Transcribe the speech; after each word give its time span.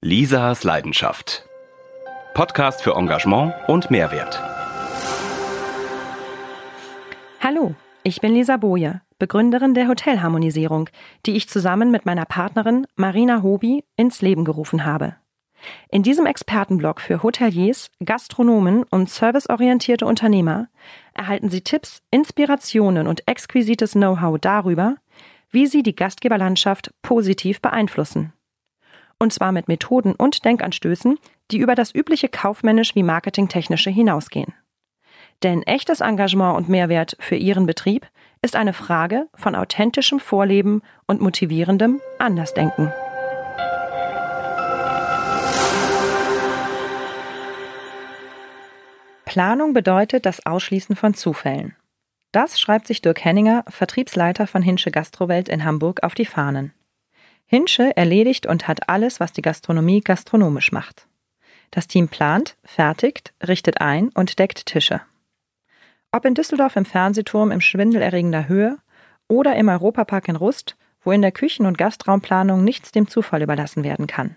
Lisas 0.00 0.62
Leidenschaft. 0.62 1.44
Podcast 2.32 2.82
für 2.82 2.94
Engagement 2.94 3.52
und 3.66 3.90
Mehrwert. 3.90 4.40
Hallo, 7.40 7.74
ich 8.04 8.20
bin 8.20 8.32
Lisa 8.32 8.58
Boje, 8.58 9.00
Begründerin 9.18 9.74
der 9.74 9.88
Hotelharmonisierung, 9.88 10.88
die 11.26 11.32
ich 11.32 11.48
zusammen 11.48 11.90
mit 11.90 12.06
meiner 12.06 12.26
Partnerin 12.26 12.86
Marina 12.94 13.42
Hobi 13.42 13.82
ins 13.96 14.22
Leben 14.22 14.44
gerufen 14.44 14.84
habe. 14.84 15.16
In 15.90 16.04
diesem 16.04 16.26
Expertenblog 16.26 17.00
für 17.00 17.24
Hoteliers, 17.24 17.90
Gastronomen 18.04 18.84
und 18.84 19.10
serviceorientierte 19.10 20.06
Unternehmer 20.06 20.68
erhalten 21.12 21.50
Sie 21.50 21.62
Tipps, 21.62 22.02
Inspirationen 22.12 23.08
und 23.08 23.26
exquisites 23.26 23.94
Know-how 23.94 24.38
darüber, 24.38 24.94
wie 25.50 25.66
Sie 25.66 25.82
die 25.82 25.96
Gastgeberlandschaft 25.96 26.92
positiv 27.02 27.60
beeinflussen. 27.60 28.32
Und 29.18 29.32
zwar 29.32 29.52
mit 29.52 29.68
Methoden 29.68 30.14
und 30.14 30.44
Denkanstößen, 30.44 31.18
die 31.50 31.58
über 31.58 31.74
das 31.74 31.94
übliche 31.94 32.28
kaufmännisch 32.28 32.94
wie 32.94 33.02
marketingtechnische 33.02 33.90
hinausgehen. 33.90 34.54
Denn 35.42 35.62
echtes 35.62 36.00
Engagement 36.00 36.56
und 36.56 36.68
Mehrwert 36.68 37.16
für 37.20 37.36
Ihren 37.36 37.66
Betrieb 37.66 38.06
ist 38.42 38.56
eine 38.56 38.72
Frage 38.72 39.26
von 39.34 39.54
authentischem 39.54 40.20
Vorleben 40.20 40.82
und 41.06 41.20
motivierendem 41.20 42.00
Andersdenken. 42.18 42.92
Planung 49.24 49.74
bedeutet 49.74 50.24
das 50.26 50.46
Ausschließen 50.46 50.96
von 50.96 51.14
Zufällen. 51.14 51.76
Das 52.32 52.58
schreibt 52.58 52.86
sich 52.86 53.02
Dirk 53.02 53.24
Henninger, 53.24 53.64
Vertriebsleiter 53.68 54.46
von 54.46 54.62
Hinsche 54.62 54.90
Gastrowelt 54.90 55.48
in 55.48 55.64
Hamburg, 55.64 56.02
auf 56.02 56.14
die 56.14 56.24
Fahnen. 56.24 56.72
Hinsche 57.50 57.96
erledigt 57.96 58.46
und 58.46 58.68
hat 58.68 58.90
alles, 58.90 59.20
was 59.20 59.32
die 59.32 59.40
Gastronomie 59.40 60.02
gastronomisch 60.02 60.70
macht. 60.70 61.08
Das 61.70 61.86
Team 61.86 62.08
plant, 62.08 62.58
fertigt, 62.62 63.32
richtet 63.46 63.80
ein 63.80 64.10
und 64.10 64.38
deckt 64.38 64.66
Tische. 64.66 65.00
Ob 66.12 66.26
in 66.26 66.34
Düsseldorf 66.34 66.76
im 66.76 66.84
Fernsehturm 66.84 67.50
im 67.50 67.62
schwindelerregender 67.62 68.48
Höhe 68.48 68.76
oder 69.28 69.56
im 69.56 69.70
Europapark 69.70 70.28
in 70.28 70.36
Rust, 70.36 70.76
wo 71.00 71.10
in 71.10 71.22
der 71.22 71.32
Küchen- 71.32 71.64
und 71.64 71.78
Gastraumplanung 71.78 72.64
nichts 72.64 72.92
dem 72.92 73.08
Zufall 73.08 73.40
überlassen 73.40 73.82
werden 73.82 74.06
kann. 74.06 74.36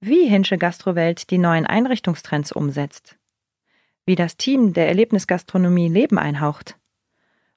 Wie 0.00 0.26
Hinsche 0.26 0.56
Gastrowelt 0.56 1.30
die 1.30 1.38
neuen 1.38 1.66
Einrichtungstrends 1.66 2.52
umsetzt. 2.52 3.18
Wie 4.06 4.14
das 4.14 4.38
Team 4.38 4.72
der 4.72 4.88
Erlebnisgastronomie 4.88 5.90
Leben 5.90 6.16
einhaucht. 6.16 6.78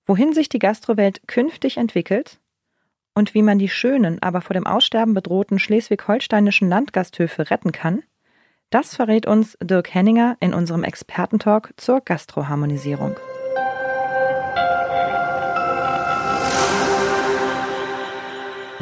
Wohin 0.05 0.33
sich 0.33 0.49
die 0.49 0.59
Gastrowelt 0.59 1.25
künftig 1.25 1.77
entwickelt 1.77 2.37
und 3.19 3.33
wie 3.33 3.43
man 3.43 3.59
die 3.59 3.67
schönen, 3.67 4.17
aber 4.23 4.39
vor 4.39 4.53
dem 4.53 4.65
Aussterben 4.65 5.13
bedrohten 5.13 5.59
schleswig-holsteinischen 5.59 6.69
Landgasthöfe 6.69 7.51
retten 7.51 7.73
kann, 7.73 8.01
das 8.69 8.95
verrät 8.95 9.25
uns 9.25 9.57
Dirk 9.61 9.93
Henninger 9.93 10.37
in 10.39 10.53
unserem 10.53 10.85
Expertentalk 10.85 11.73
zur 11.75 11.99
Gastroharmonisierung. 11.99 13.17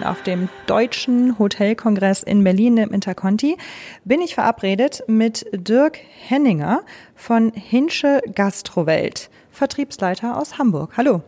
Auf 0.03 0.21
dem 0.21 0.49
Deutschen 0.67 1.39
Hotelkongress 1.39 2.21
in 2.21 2.43
Berlin 2.43 2.77
im 2.77 2.93
Interconti 2.93 3.57
bin 4.05 4.21
ich 4.21 4.35
verabredet 4.35 5.03
mit 5.07 5.47
Dirk 5.51 5.97
Henninger 6.27 6.81
von 7.15 7.51
Hinsche 7.53 8.21
Gastrowelt, 8.35 9.31
Vertriebsleiter 9.49 10.37
aus 10.37 10.59
Hamburg. 10.59 10.95
Hallo. 10.95 11.23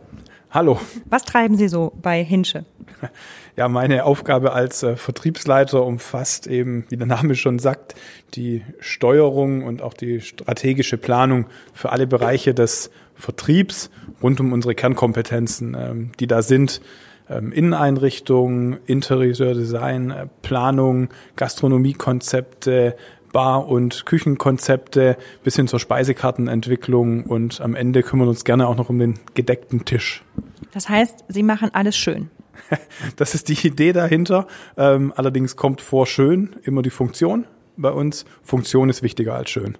Hallo. 0.52 0.80
Was 1.08 1.22
treiben 1.22 1.56
Sie 1.56 1.68
so 1.68 1.92
bei 2.00 2.22
Hinsche? 2.24 2.64
Ja, 3.56 3.68
meine 3.68 4.06
Aufgabe 4.06 4.52
als 4.52 4.82
äh, 4.82 4.96
Vertriebsleiter 4.96 5.84
umfasst 5.84 6.46
eben, 6.46 6.86
wie 6.88 6.96
der 6.96 7.06
Name 7.06 7.34
schon 7.34 7.58
sagt, 7.58 7.94
die 8.32 8.62
Steuerung 8.78 9.64
und 9.64 9.82
auch 9.82 9.92
die 9.92 10.22
strategische 10.22 10.96
Planung 10.96 11.46
für 11.74 11.92
alle 11.92 12.06
Bereiche 12.06 12.54
des 12.54 12.90
Vertriebs 13.16 13.90
rund 14.22 14.40
um 14.40 14.54
unsere 14.54 14.74
Kernkompetenzen, 14.74 15.76
ähm, 15.78 16.12
die 16.20 16.26
da 16.26 16.40
sind. 16.40 16.80
Ähm, 17.28 17.52
Inneneinrichtungen, 17.52 18.78
Interieurdesign, 18.86 20.10
äh, 20.10 20.26
Planung, 20.40 21.10
Gastronomiekonzepte, 21.36 22.96
Bar- 23.32 23.68
und 23.68 24.06
Küchenkonzepte 24.06 25.16
bis 25.42 25.56
hin 25.56 25.68
zur 25.68 25.78
Speisekartenentwicklung 25.78 27.24
und 27.24 27.60
am 27.60 27.74
Ende 27.74 28.02
kümmern 28.02 28.28
uns 28.28 28.44
gerne 28.44 28.66
auch 28.66 28.76
noch 28.76 28.90
um 28.90 28.98
den 28.98 29.18
gedeckten 29.34 29.84
Tisch. 29.84 30.24
Das 30.72 30.88
heißt, 30.88 31.24
Sie 31.28 31.42
machen 31.42 31.70
alles 31.72 31.96
schön. 31.96 32.30
Das 33.16 33.34
ist 33.34 33.48
die 33.48 33.66
Idee 33.66 33.92
dahinter. 33.92 34.46
Ähm, 34.76 35.12
allerdings 35.16 35.56
kommt 35.56 35.80
vor 35.80 36.06
schön 36.06 36.56
immer 36.62 36.82
die 36.82 36.90
Funktion 36.90 37.46
bei 37.76 37.90
uns. 37.90 38.24
Funktion 38.42 38.88
ist 38.90 39.02
wichtiger 39.02 39.34
als 39.34 39.50
schön. 39.50 39.76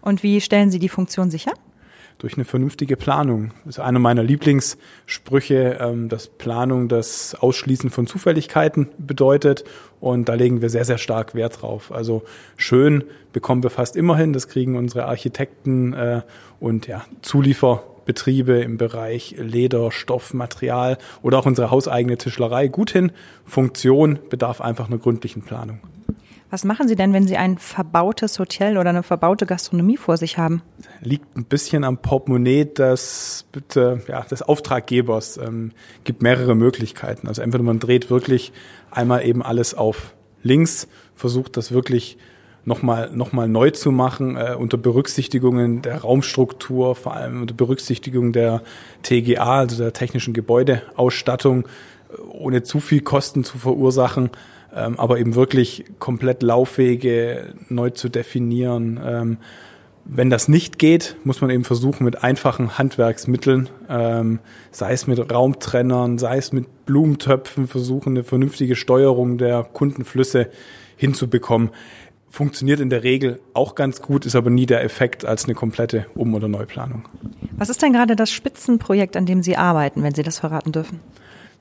Und 0.00 0.22
wie 0.22 0.40
stellen 0.40 0.70
Sie 0.70 0.78
die 0.78 0.88
Funktion 0.88 1.30
sicher? 1.30 1.52
Durch 2.18 2.34
eine 2.34 2.44
vernünftige 2.44 2.96
Planung. 2.96 3.52
Das 3.64 3.76
ist 3.76 3.80
einer 3.80 3.98
meiner 3.98 4.22
Lieblingssprüche, 4.22 5.78
ähm, 5.80 6.08
dass 6.08 6.28
Planung 6.28 6.88
das 6.88 7.34
Ausschließen 7.34 7.90
von 7.90 8.06
Zufälligkeiten 8.06 8.88
bedeutet. 8.98 9.64
Und 10.00 10.28
da 10.28 10.34
legen 10.34 10.62
wir 10.62 10.70
sehr, 10.70 10.84
sehr 10.84 10.98
stark 10.98 11.34
Wert 11.34 11.62
drauf. 11.62 11.92
Also 11.92 12.22
schön 12.56 13.04
bekommen 13.32 13.62
wir 13.62 13.70
fast 13.70 13.96
immer 13.96 14.16
hin. 14.16 14.32
Das 14.32 14.48
kriegen 14.48 14.76
unsere 14.76 15.06
Architekten 15.06 15.92
äh, 15.94 16.22
und 16.60 16.86
ja, 16.86 17.04
Zulieferbetriebe 17.22 18.60
im 18.60 18.76
Bereich 18.76 19.34
Leder, 19.38 19.90
Stoff, 19.90 20.34
Material 20.34 20.98
oder 21.22 21.38
auch 21.38 21.46
unsere 21.46 21.70
hauseigene 21.70 22.16
Tischlerei 22.16 22.68
gut 22.68 22.90
hin. 22.90 23.12
Funktion 23.44 24.18
bedarf 24.30 24.60
einfach 24.60 24.88
einer 24.88 24.98
gründlichen 24.98 25.42
Planung. 25.42 25.80
Was 26.50 26.64
machen 26.64 26.86
Sie 26.86 26.94
denn, 26.94 27.12
wenn 27.12 27.26
Sie 27.26 27.36
ein 27.36 27.58
verbautes 27.58 28.38
Hotel 28.38 28.78
oder 28.78 28.90
eine 28.90 29.02
verbaute 29.02 29.46
Gastronomie 29.46 29.96
vor 29.96 30.16
sich 30.16 30.38
haben? 30.38 30.62
Liegt 31.00 31.36
ein 31.36 31.44
bisschen 31.44 31.84
am 31.84 31.98
Portemonnaie 31.98 32.64
des, 32.64 33.46
bitte, 33.50 34.02
ja, 34.08 34.22
des 34.22 34.42
Auftraggebers. 34.42 35.38
Ähm, 35.38 35.72
gibt 36.04 36.22
mehrere 36.22 36.54
Möglichkeiten. 36.54 37.28
Also 37.28 37.42
entweder 37.42 37.64
man 37.64 37.80
dreht 37.80 38.10
wirklich 38.10 38.52
einmal 38.90 39.24
eben 39.26 39.42
alles 39.42 39.74
auf 39.74 40.14
links, 40.42 40.86
versucht 41.14 41.56
das 41.56 41.72
wirklich 41.72 42.18
nochmal 42.64 43.10
noch 43.12 43.32
mal 43.32 43.48
neu 43.48 43.70
zu 43.70 43.90
machen, 43.90 44.36
äh, 44.36 44.54
unter 44.58 44.76
Berücksichtigungen 44.76 45.82
der 45.82 45.98
Raumstruktur, 45.98 46.94
vor 46.94 47.14
allem 47.14 47.42
unter 47.42 47.54
Berücksichtigung 47.54 48.32
der 48.32 48.62
TGA, 49.02 49.60
also 49.60 49.76
der 49.76 49.92
technischen 49.92 50.34
Gebäudeausstattung, 50.34 51.66
ohne 52.30 52.62
zu 52.62 52.80
viel 52.80 53.00
Kosten 53.00 53.44
zu 53.44 53.58
verursachen 53.58 54.30
ähm, 54.74 54.98
aber 54.98 55.18
eben 55.18 55.34
wirklich 55.34 55.84
komplett 55.98 56.42
Laufwege 56.42 57.54
neu 57.68 57.90
zu 57.90 58.08
definieren. 58.08 59.00
Ähm, 59.04 59.38
wenn 60.04 60.28
das 60.28 60.48
nicht 60.48 60.78
geht, 60.78 61.16
muss 61.24 61.40
man 61.40 61.50
eben 61.50 61.64
versuchen, 61.64 62.04
mit 62.04 62.22
einfachen 62.22 62.76
Handwerksmitteln, 62.76 63.70
ähm, 63.88 64.40
sei 64.70 64.92
es 64.92 65.06
mit 65.06 65.32
Raumtrennern, 65.32 66.18
sei 66.18 66.36
es 66.36 66.52
mit 66.52 66.84
Blumentöpfen, 66.84 67.68
versuchen, 67.68 68.10
eine 68.10 68.24
vernünftige 68.24 68.76
Steuerung 68.76 69.38
der 69.38 69.62
Kundenflüsse 69.64 70.50
hinzubekommen. 70.96 71.70
Funktioniert 72.28 72.80
in 72.80 72.90
der 72.90 73.02
Regel 73.02 73.40
auch 73.54 73.76
ganz 73.76 74.02
gut, 74.02 74.26
ist 74.26 74.36
aber 74.36 74.50
nie 74.50 74.66
der 74.66 74.84
Effekt 74.84 75.24
als 75.24 75.44
eine 75.44 75.54
komplette 75.54 76.06
Um- 76.14 76.34
oder 76.34 76.48
Neuplanung. 76.48 77.08
Was 77.56 77.70
ist 77.70 77.80
denn 77.80 77.92
gerade 77.92 78.16
das 78.16 78.30
Spitzenprojekt, 78.30 79.16
an 79.16 79.24
dem 79.24 79.42
Sie 79.42 79.56
arbeiten, 79.56 80.02
wenn 80.02 80.14
Sie 80.14 80.24
das 80.24 80.40
verraten 80.40 80.72
dürfen? 80.72 81.00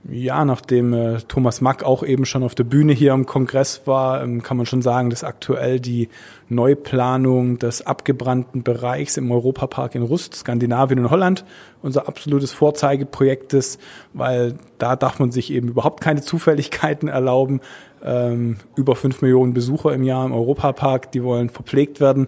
Ja, 0.10 0.44
nachdem 0.44 0.94
äh, 0.94 1.20
Thomas 1.30 1.62
Mack 1.62 1.84
auch 1.84 2.04
eben 2.04 2.26
schon 2.26 2.44
auf 2.44 2.56
der 2.56 2.66
Bühne 2.66 2.92
hier 2.92 3.14
am 3.14 3.26
Kongress 3.26 3.84
war, 3.86 4.22
ähm, 4.22 4.44
kann 4.44 4.58
man 4.58 4.66
schon 4.66 4.82
sagen, 4.82 5.10
dass 5.10 5.24
aktuell 5.24 5.80
die 5.80 6.10
Neuplanung 6.50 7.58
des 7.58 7.88
abgebrannten 7.88 8.64
Bereichs 8.64 9.16
im 9.16 9.32
Europapark 9.32 9.96
in 9.96 10.02
Rust, 10.02 10.36
Skandinavien 10.36 11.00
und 11.00 11.10
Holland 11.10 11.46
unser 11.82 12.10
absolutes 12.10 12.52
Vorzeigeprojekt 12.52 13.54
ist, 13.54 13.80
weil 14.12 14.56
da 14.78 14.98
darf 14.98 15.20
man 15.20 15.32
sich 15.32 15.52
eben 15.54 15.70
überhaupt 15.70 16.02
keine 16.02 16.22
Zufälligkeiten 16.22 17.08
erlauben. 17.08 17.62
Ähm, 18.04 18.58
über 18.76 18.98
fünf 18.98 19.22
Millionen 19.22 19.54
Besucher 19.54 19.94
im 19.94 20.04
Jahr 20.04 20.26
im 20.26 20.34
Europapark, 20.34 21.14
die 21.14 21.24
wollen 21.24 21.50
verpflegt 21.50 22.02
werden. 22.02 22.28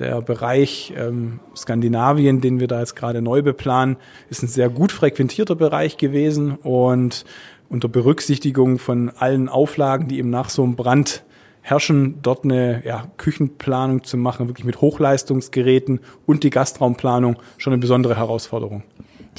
Der 0.00 0.22
Bereich 0.22 0.94
ähm, 0.96 1.40
Skandinavien, 1.54 2.40
den 2.40 2.58
wir 2.58 2.68
da 2.68 2.80
jetzt 2.80 2.96
gerade 2.96 3.20
neu 3.20 3.42
beplanen, 3.42 3.98
ist 4.30 4.42
ein 4.42 4.48
sehr 4.48 4.70
gut 4.70 4.92
frequentierter 4.92 5.54
Bereich 5.54 5.98
gewesen 5.98 6.56
und 6.56 7.26
unter 7.68 7.88
Berücksichtigung 7.88 8.78
von 8.78 9.10
allen 9.10 9.50
Auflagen, 9.50 10.08
die 10.08 10.18
eben 10.18 10.30
nach 10.30 10.48
so 10.48 10.64
einem 10.64 10.74
Brand 10.74 11.22
herrschen, 11.60 12.18
dort 12.22 12.44
eine 12.44 12.82
ja, 12.84 13.08
Küchenplanung 13.18 14.02
zu 14.02 14.16
machen, 14.16 14.48
wirklich 14.48 14.64
mit 14.64 14.80
Hochleistungsgeräten 14.80 16.00
und 16.24 16.44
die 16.44 16.50
Gastraumplanung 16.50 17.36
schon 17.58 17.74
eine 17.74 17.80
besondere 17.80 18.16
Herausforderung. 18.16 18.82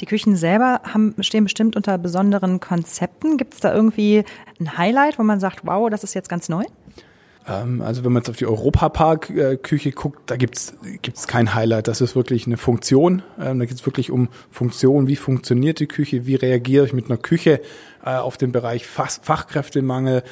Die 0.00 0.06
Küchen 0.06 0.36
selber 0.36 0.80
haben, 0.84 1.14
stehen 1.20 1.44
bestimmt 1.44 1.76
unter 1.76 1.98
besonderen 1.98 2.60
Konzepten. 2.60 3.36
Gibt 3.36 3.54
es 3.54 3.60
da 3.60 3.74
irgendwie 3.74 4.24
ein 4.60 4.78
Highlight, 4.78 5.18
wo 5.18 5.24
man 5.24 5.40
sagt, 5.40 5.66
wow, 5.66 5.90
das 5.90 6.04
ist 6.04 6.14
jetzt 6.14 6.28
ganz 6.28 6.48
neu? 6.48 6.64
Ähm, 7.46 7.82
also 7.82 8.04
wenn 8.04 8.12
man 8.12 8.22
jetzt 8.22 8.30
auf 8.30 8.36
die 8.36 8.46
Europapark-Küche 8.46 9.92
guckt, 9.92 10.30
da 10.30 10.36
gibt's 10.36 10.74
gibt's 11.02 11.26
kein 11.26 11.54
Highlight. 11.54 11.88
Das 11.88 12.00
ist 12.00 12.14
wirklich 12.14 12.46
eine 12.46 12.56
Funktion. 12.56 13.22
Ähm, 13.40 13.58
da 13.58 13.64
geht's 13.64 13.84
wirklich 13.86 14.10
um 14.10 14.28
Funktion. 14.50 15.06
Wie 15.08 15.16
funktioniert 15.16 15.80
die 15.80 15.86
Küche? 15.86 16.26
Wie 16.26 16.36
reagiere 16.36 16.86
ich 16.86 16.92
mit 16.92 17.06
einer 17.06 17.18
Küche 17.18 17.60
äh, 18.04 18.10
auf 18.10 18.36
den 18.36 18.52
Bereich 18.52 18.86
Fachkräftemangel? 18.86 20.22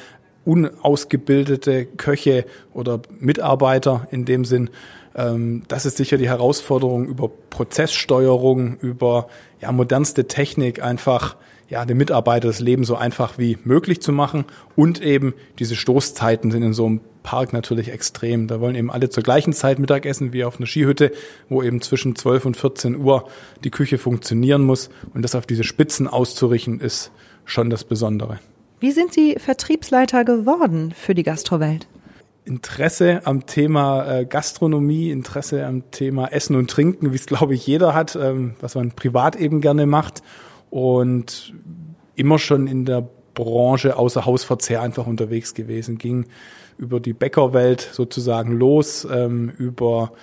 unausgebildete 0.43 1.85
Köche 1.85 2.45
oder 2.73 3.01
Mitarbeiter 3.19 4.07
in 4.11 4.25
dem 4.25 4.45
Sinn. 4.45 4.69
Ähm, 5.15 5.63
das 5.67 5.85
ist 5.85 5.97
sicher 5.97 6.17
die 6.17 6.29
Herausforderung 6.29 7.05
über 7.05 7.29
Prozesssteuerung, 7.49 8.77
über 8.77 9.27
ja, 9.59 9.71
modernste 9.71 10.27
Technik 10.27 10.81
einfach 10.81 11.35
ja, 11.71 11.85
dem 11.85 11.97
Mitarbeiter 11.97 12.49
das 12.49 12.59
Leben 12.59 12.83
so 12.83 12.97
einfach 12.97 13.37
wie 13.37 13.57
möglich 13.63 14.01
zu 14.01 14.11
machen. 14.11 14.43
Und 14.75 15.01
eben 15.01 15.33
diese 15.57 15.77
Stoßzeiten 15.77 16.51
sind 16.51 16.63
in 16.63 16.73
so 16.73 16.85
einem 16.85 16.99
Park 17.23 17.53
natürlich 17.53 17.89
extrem. 17.89 18.47
Da 18.47 18.59
wollen 18.59 18.75
eben 18.75 18.91
alle 18.91 19.09
zur 19.09 19.23
gleichen 19.23 19.53
Zeit 19.53 19.79
Mittagessen 19.79 20.33
wie 20.33 20.43
auf 20.43 20.57
einer 20.57 20.67
Skihütte, 20.67 21.13
wo 21.47 21.63
eben 21.63 21.81
zwischen 21.81 22.17
12 22.17 22.45
und 22.45 22.57
14 22.57 22.97
Uhr 22.97 23.25
die 23.63 23.71
Küche 23.71 23.97
funktionieren 23.97 24.63
muss. 24.63 24.89
Und 25.13 25.21
das 25.21 25.33
auf 25.33 25.47
diese 25.47 25.63
Spitzen 25.63 26.09
auszurichten, 26.09 26.81
ist 26.81 27.11
schon 27.45 27.69
das 27.69 27.85
Besondere. 27.85 28.39
Wie 28.81 28.91
sind 28.91 29.13
Sie 29.13 29.37
Vertriebsleiter 29.39 30.25
geworden 30.25 30.93
für 30.93 31.15
die 31.15 31.23
Gastrowelt? 31.23 31.87
Interesse 32.43 33.21
am 33.23 33.45
Thema 33.45 34.19
äh, 34.19 34.25
Gastronomie, 34.25 35.09
Interesse 35.09 35.65
am 35.65 35.89
Thema 35.91 36.27
Essen 36.33 36.57
und 36.57 36.69
Trinken, 36.69 37.13
wie 37.13 37.15
es 37.15 37.27
glaube 37.27 37.53
ich 37.53 37.65
jeder 37.65 37.93
hat, 37.93 38.17
ähm, 38.17 38.55
was 38.59 38.75
man 38.75 38.91
privat 38.91 39.37
eben 39.37 39.61
gerne 39.61 39.85
macht 39.85 40.21
und 40.71 41.53
immer 42.15 42.39
schon 42.39 42.65
in 42.65 42.85
der 42.85 43.07
Branche 43.35 43.97
außer 43.97 44.25
Hausverzehr 44.25 44.81
einfach 44.81 45.05
unterwegs 45.05 45.53
gewesen, 45.53 45.99
ging 45.99 46.25
über 46.77 46.99
die 46.99 47.13
Bäckerwelt 47.13 47.87
sozusagen 47.91 48.53
los, 48.53 49.07
ähm, 49.09 49.49
über 49.49 50.13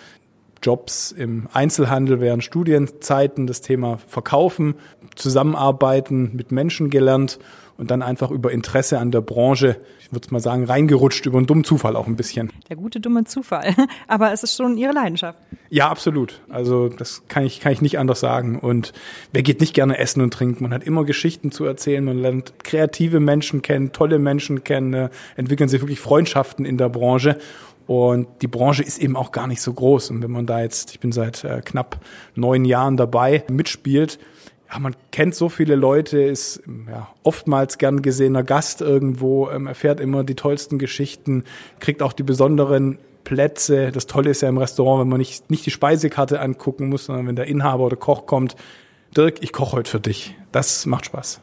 Jobs 0.62 1.12
im 1.12 1.48
Einzelhandel 1.52 2.20
während 2.20 2.42
Studienzeiten, 2.42 3.46
das 3.46 3.60
Thema 3.60 3.98
Verkaufen, 3.98 4.74
Zusammenarbeiten 5.14 6.34
mit 6.34 6.50
Menschen 6.50 6.90
gelernt 6.90 7.38
und 7.78 7.92
dann 7.92 8.02
einfach 8.02 8.30
über 8.32 8.50
Interesse 8.50 8.98
an 8.98 9.12
der 9.12 9.20
Branche, 9.20 9.76
ich 10.00 10.12
würde 10.12 10.28
mal 10.30 10.40
sagen, 10.40 10.64
reingerutscht 10.64 11.24
über 11.26 11.38
einen 11.38 11.46
dummen 11.46 11.62
Zufall 11.62 11.94
auch 11.94 12.08
ein 12.08 12.16
bisschen. 12.16 12.50
Der 12.68 12.76
gute 12.76 12.98
dumme 12.98 13.24
Zufall. 13.24 13.74
Aber 14.08 14.32
es 14.32 14.42
ist 14.42 14.56
schon 14.56 14.76
Ihre 14.76 14.92
Leidenschaft. 14.92 15.38
Ja, 15.70 15.88
absolut. 15.88 16.42
Also 16.48 16.88
das 16.88 17.22
kann 17.28 17.44
ich, 17.44 17.60
kann 17.60 17.72
ich 17.72 17.80
nicht 17.80 17.98
anders 17.98 18.18
sagen. 18.18 18.58
Und 18.58 18.92
wer 19.32 19.42
geht 19.42 19.60
nicht 19.60 19.74
gerne 19.74 19.96
essen 19.96 20.22
und 20.22 20.34
trinken? 20.34 20.64
Man 20.64 20.74
hat 20.74 20.82
immer 20.82 21.04
Geschichten 21.04 21.52
zu 21.52 21.64
erzählen, 21.64 22.04
man 22.04 22.18
lernt 22.18 22.52
kreative 22.64 23.20
Menschen 23.20 23.62
kennen, 23.62 23.92
tolle 23.92 24.18
Menschen 24.18 24.64
kennen, 24.64 24.92
äh, 24.92 25.08
entwickeln 25.36 25.68
sich 25.68 25.80
wirklich 25.80 26.00
Freundschaften 26.00 26.64
in 26.64 26.78
der 26.78 26.88
Branche. 26.88 27.38
Und 27.86 28.26
die 28.42 28.48
Branche 28.48 28.82
ist 28.82 28.98
eben 28.98 29.16
auch 29.16 29.30
gar 29.30 29.46
nicht 29.46 29.62
so 29.62 29.72
groß. 29.72 30.10
Und 30.10 30.22
wenn 30.22 30.32
man 30.32 30.46
da 30.46 30.60
jetzt, 30.60 30.90
ich 30.90 31.00
bin 31.00 31.12
seit 31.12 31.44
äh, 31.44 31.62
knapp 31.64 32.00
neun 32.34 32.64
Jahren 32.64 32.96
dabei, 32.96 33.44
mitspielt, 33.48 34.18
ja, 34.70 34.78
man 34.78 34.94
kennt 35.12 35.34
so 35.34 35.48
viele 35.48 35.76
Leute, 35.76 36.20
ist 36.20 36.62
ja, 36.88 37.08
oftmals 37.22 37.78
gern 37.78 38.02
gesehener 38.02 38.42
Gast 38.42 38.80
irgendwo, 38.80 39.48
ähm, 39.50 39.66
erfährt 39.66 40.00
immer 40.00 40.24
die 40.24 40.34
tollsten 40.34 40.78
Geschichten, 40.78 41.44
kriegt 41.80 42.02
auch 42.02 42.12
die 42.12 42.22
besonderen 42.22 42.98
Plätze. 43.24 43.92
Das 43.92 44.06
Tolle 44.06 44.30
ist 44.30 44.42
ja 44.42 44.48
im 44.48 44.58
Restaurant, 44.58 45.02
wenn 45.02 45.08
man 45.08 45.18
nicht, 45.18 45.50
nicht 45.50 45.64
die 45.64 45.70
Speisekarte 45.70 46.40
angucken 46.40 46.88
muss, 46.88 47.06
sondern 47.06 47.26
wenn 47.26 47.36
der 47.36 47.46
Inhaber 47.46 47.84
oder 47.84 47.96
Koch 47.96 48.26
kommt, 48.26 48.56
Dirk, 49.16 49.42
ich 49.42 49.52
koche 49.52 49.76
heute 49.76 49.90
für 49.90 50.00
dich. 50.00 50.36
Das 50.52 50.84
macht 50.84 51.06
Spaß. 51.06 51.40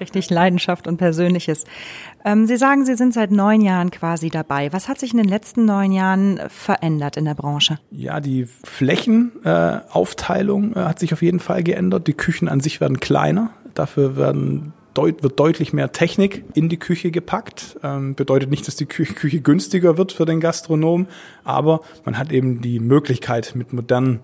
Richtig 0.00 0.30
Leidenschaft 0.30 0.86
und 0.86 0.96
Persönliches. 0.96 1.64
Ähm, 2.24 2.46
Sie 2.46 2.56
sagen, 2.56 2.84
Sie 2.84 2.96
sind 2.96 3.14
seit 3.14 3.30
neun 3.30 3.60
Jahren 3.60 3.90
quasi 3.90 4.30
dabei. 4.30 4.72
Was 4.72 4.88
hat 4.88 4.98
sich 4.98 5.12
in 5.12 5.18
den 5.18 5.28
letzten 5.28 5.64
neun 5.64 5.92
Jahren 5.92 6.40
verändert 6.48 7.16
in 7.16 7.24
der 7.24 7.34
Branche? 7.34 7.78
Ja, 7.90 8.20
die 8.20 8.46
Flächenaufteilung 8.64 10.74
äh, 10.74 10.80
hat 10.80 10.98
sich 10.98 11.12
auf 11.12 11.22
jeden 11.22 11.40
Fall 11.40 11.62
geändert. 11.62 12.06
Die 12.06 12.14
Küchen 12.14 12.48
an 12.48 12.60
sich 12.60 12.80
werden 12.80 13.00
kleiner. 13.00 13.50
Dafür 13.74 14.16
werden 14.16 14.72
deut 14.94 15.22
wird 15.22 15.38
deutlich 15.38 15.72
mehr 15.72 15.92
Technik 15.92 16.44
in 16.54 16.68
die 16.68 16.78
Küche 16.78 17.12
gepackt. 17.12 17.78
Ähm, 17.84 18.16
bedeutet 18.16 18.50
nicht, 18.50 18.66
dass 18.66 18.74
die 18.74 18.86
Küche, 18.86 19.14
Küche 19.14 19.40
günstiger 19.40 19.96
wird 19.96 20.10
für 20.12 20.24
den 20.24 20.40
Gastronom, 20.40 21.06
aber 21.44 21.82
man 22.04 22.18
hat 22.18 22.32
eben 22.32 22.60
die 22.60 22.80
Möglichkeit 22.80 23.52
mit 23.54 23.72
modernen 23.72 24.18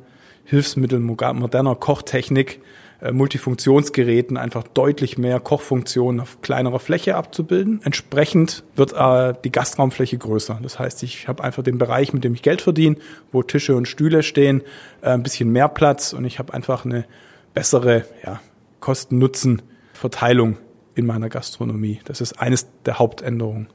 Hilfsmitteln, 0.44 1.02
moderner 1.02 1.76
Kochtechnik 1.76 2.60
äh, 3.04 3.12
Multifunktionsgeräten 3.12 4.38
einfach 4.38 4.64
deutlich 4.66 5.18
mehr 5.18 5.38
Kochfunktionen 5.38 6.22
auf 6.22 6.40
kleinerer 6.40 6.78
Fläche 6.78 7.16
abzubilden. 7.16 7.80
Entsprechend 7.84 8.64
wird 8.76 8.94
äh, 8.94 9.34
die 9.44 9.52
Gastraumfläche 9.52 10.16
größer. 10.16 10.58
Das 10.62 10.78
heißt, 10.78 11.02
ich 11.02 11.28
habe 11.28 11.44
einfach 11.44 11.62
den 11.62 11.76
Bereich, 11.76 12.14
mit 12.14 12.24
dem 12.24 12.32
ich 12.32 12.40
Geld 12.40 12.62
verdiene, 12.62 12.96
wo 13.30 13.42
Tische 13.42 13.76
und 13.76 13.86
Stühle 13.86 14.22
stehen, 14.22 14.62
äh, 15.02 15.10
ein 15.10 15.22
bisschen 15.22 15.50
mehr 15.50 15.68
Platz 15.68 16.14
und 16.14 16.24
ich 16.24 16.38
habe 16.38 16.54
einfach 16.54 16.86
eine 16.86 17.04
bessere 17.52 18.06
ja, 18.24 18.40
Kosten-Nutzen-Verteilung 18.80 20.56
in 20.94 21.04
meiner 21.04 21.28
Gastronomie. 21.28 22.00
Das 22.06 22.22
ist 22.22 22.40
eines 22.40 22.68
der 22.86 22.98
Hauptänderungen. 22.98 23.68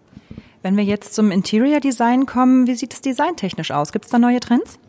Wenn 0.63 0.75
wir 0.75 0.83
jetzt 0.83 1.13
zum 1.13 1.29
Interior 1.29 1.79
Design 1.79 2.25
kommen, 2.25 2.65
wie 2.65 2.75
sieht 2.75 2.93
es 2.93 3.01
designtechnisch 3.01 3.69
aus? 3.69 3.91
Gibt 3.91 4.05
es 4.05 4.11
da 4.11 4.17
neue 4.17 4.39
Trends? 4.39 4.79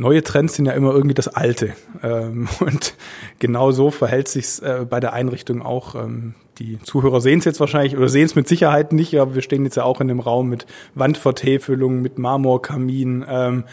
Neue 0.00 0.22
Trends 0.22 0.54
sind 0.54 0.64
ja 0.64 0.72
immer 0.72 0.92
irgendwie 0.92 1.14
das 1.14 1.28
Alte. 1.28 1.74
Ähm, 2.02 2.48
und 2.60 2.94
genau 3.38 3.70
so 3.70 3.90
verhält 3.90 4.28
sich 4.28 4.62
äh, 4.62 4.86
bei 4.88 4.98
der 4.98 5.12
Einrichtung 5.12 5.62
auch. 5.62 5.94
Ähm, 5.94 6.34
die 6.58 6.78
Zuhörer 6.80 7.20
sehen 7.20 7.38
es 7.38 7.44
jetzt 7.44 7.60
wahrscheinlich 7.60 7.96
oder 7.96 8.08
sehen 8.08 8.26
es 8.26 8.34
mit 8.34 8.48
Sicherheit 8.48 8.92
nicht, 8.92 9.18
aber 9.18 9.34
wir 9.34 9.42
stehen 9.42 9.64
jetzt 9.64 9.76
ja 9.76 9.84
auch 9.84 10.00
in 10.00 10.10
einem 10.10 10.20
Raum 10.20 10.48
mit 10.48 10.66
Wandvertäfelung, 10.94 12.02
mit 12.02 12.18
Marmorkamin. 12.18 13.24
Ähm, 13.28 13.64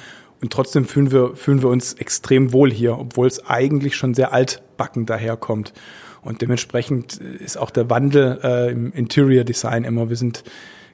und 0.41 0.53
trotzdem 0.53 0.85
fühlen 0.85 1.11
wir, 1.11 1.35
fühlen 1.35 1.61
wir 1.61 1.69
uns 1.69 1.93
extrem 1.93 2.53
wohl 2.53 2.71
hier, 2.71 2.97
obwohl 2.99 3.27
es 3.27 3.45
eigentlich 3.47 3.95
schon 3.95 4.13
sehr 4.13 4.33
altbacken 4.33 5.05
daherkommt. 5.05 5.73
Und 6.21 6.41
dementsprechend 6.41 7.17
ist 7.17 7.57
auch 7.57 7.71
der 7.71 7.89
Wandel 7.89 8.39
äh, 8.43 8.71
im 8.71 8.91
Interior 8.91 9.43
Design 9.43 9.83
immer. 9.83 10.09
Wir 10.09 10.17
sind 10.17 10.43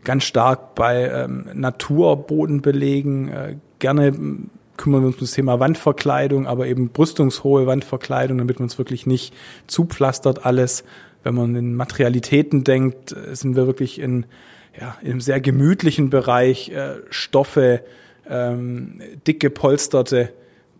ganz 0.03 0.23
stark 0.23 0.75
bei 0.75 1.09
ähm, 1.09 1.49
Naturbodenbelegen, 1.53 3.29
äh, 3.29 3.55
gerne 3.79 4.13
kümmern 4.77 5.01
wir 5.01 5.07
uns 5.07 5.15
um 5.17 5.21
das 5.21 5.31
Thema 5.31 5.59
Wandverkleidung, 5.59 6.47
aber 6.47 6.67
eben 6.67 6.89
brüstungshohe 6.89 7.67
Wandverkleidung, 7.67 8.37
damit 8.37 8.59
man 8.59 8.67
es 8.67 8.77
wirklich 8.77 9.05
nicht 9.05 9.33
zupflastert 9.67 10.45
alles. 10.45 10.83
Wenn 11.23 11.35
man 11.35 11.55
in 11.55 11.75
Materialitäten 11.75 12.63
denkt, 12.63 13.11
äh, 13.11 13.35
sind 13.35 13.55
wir 13.55 13.67
wirklich 13.67 13.99
in, 13.99 14.25
ja, 14.79 14.97
in 15.01 15.11
einem 15.11 15.21
sehr 15.21 15.39
gemütlichen 15.39 16.09
Bereich, 16.09 16.69
äh, 16.69 16.95
Stoffe, 17.09 17.81
ähm, 18.29 19.01
dicke 19.27 19.49
polsterte 19.49 20.29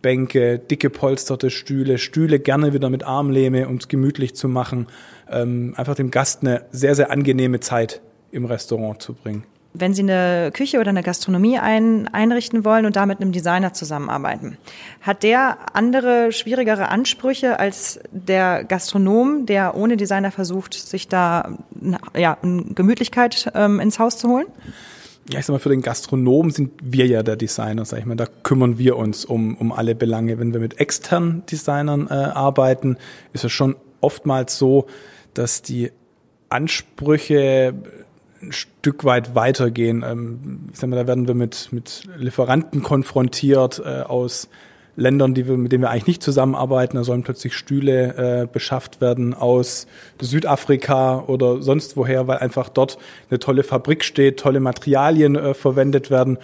Bänke, 0.02 0.58
dicke 0.58 0.90
polsterte 0.90 1.50
Stühle, 1.50 1.98
Stühle 1.98 2.38
gerne 2.38 2.74
wieder 2.74 2.90
mit 2.90 3.04
Armlehme, 3.04 3.68
um 3.68 3.76
es 3.76 3.88
gemütlich 3.88 4.34
zu 4.34 4.48
machen, 4.48 4.86
ähm, 5.30 5.72
einfach 5.76 5.94
dem 5.94 6.10
Gast 6.10 6.42
eine 6.42 6.66
sehr, 6.72 6.94
sehr 6.94 7.10
angenehme 7.10 7.60
Zeit 7.60 8.02
im 8.30 8.44
Restaurant 8.44 9.00
zu 9.00 9.14
bringen 9.14 9.44
wenn 9.74 9.92
Sie 9.92 10.02
eine 10.02 10.50
Küche 10.52 10.78
oder 10.78 10.90
eine 10.90 11.02
Gastronomie 11.02 11.58
ein, 11.58 12.08
einrichten 12.08 12.64
wollen 12.64 12.86
und 12.86 12.94
da 12.94 13.06
mit 13.06 13.20
einem 13.20 13.32
Designer 13.32 13.72
zusammenarbeiten, 13.72 14.56
hat 15.00 15.24
der 15.24 15.58
andere, 15.74 16.30
schwierigere 16.30 16.88
Ansprüche 16.88 17.58
als 17.58 17.98
der 18.12 18.62
Gastronom, 18.62 19.46
der 19.46 19.76
ohne 19.76 19.96
Designer 19.96 20.30
versucht, 20.30 20.74
sich 20.74 21.08
da 21.08 21.58
ja, 22.16 22.38
Gemütlichkeit 22.42 23.50
ähm, 23.54 23.80
ins 23.80 23.98
Haus 23.98 24.16
zu 24.16 24.28
holen? 24.28 24.46
Ja, 25.28 25.40
ich 25.40 25.46
sag 25.46 25.54
mal, 25.54 25.58
für 25.58 25.70
den 25.70 25.82
Gastronom 25.82 26.50
sind 26.50 26.70
wir 26.82 27.06
ja 27.06 27.22
der 27.22 27.36
Designer, 27.36 27.84
sag 27.84 27.98
ich 27.98 28.04
mal. 28.04 28.14
Da 28.14 28.26
kümmern 28.42 28.78
wir 28.78 28.96
uns 28.96 29.24
um, 29.24 29.56
um 29.56 29.72
alle 29.72 29.94
Belange. 29.94 30.38
Wenn 30.38 30.52
wir 30.52 30.60
mit 30.60 30.78
externen 30.78 31.44
Designern 31.46 32.08
äh, 32.08 32.12
arbeiten, 32.12 32.96
ist 33.32 33.44
es 33.44 33.50
schon 33.50 33.74
oftmals 34.00 34.56
so, 34.56 34.86
dass 35.32 35.62
die 35.62 35.90
Ansprüche 36.50 37.74
ein 38.48 38.52
Stück 38.52 39.04
weit 39.04 39.34
weitergehen. 39.34 40.04
Ähm, 40.06 40.68
ich 40.72 40.78
sag 40.78 40.90
mal, 40.90 40.96
da 40.96 41.06
werden 41.06 41.26
wir 41.26 41.34
mit, 41.34 41.68
mit 41.72 42.02
Lieferanten 42.16 42.82
konfrontiert 42.82 43.82
äh, 43.84 44.02
aus 44.02 44.48
Ländern, 44.96 45.34
die 45.34 45.48
wir, 45.48 45.56
mit 45.56 45.72
denen 45.72 45.82
wir 45.82 45.90
eigentlich 45.90 46.06
nicht 46.06 46.22
zusammenarbeiten. 46.22 46.96
Da 46.96 47.04
sollen 47.04 47.22
plötzlich 47.22 47.54
Stühle 47.54 48.42
äh, 48.42 48.46
beschafft 48.46 49.00
werden 49.00 49.34
aus 49.34 49.86
Südafrika 50.20 51.24
oder 51.26 51.62
sonst 51.62 51.96
woher, 51.96 52.28
weil 52.28 52.38
einfach 52.38 52.68
dort 52.68 52.98
eine 53.30 53.38
tolle 53.38 53.64
Fabrik 53.64 54.04
steht, 54.04 54.38
tolle 54.38 54.60
Materialien 54.60 55.36
äh, 55.36 55.54
verwendet 55.54 56.10
werden. 56.10 56.38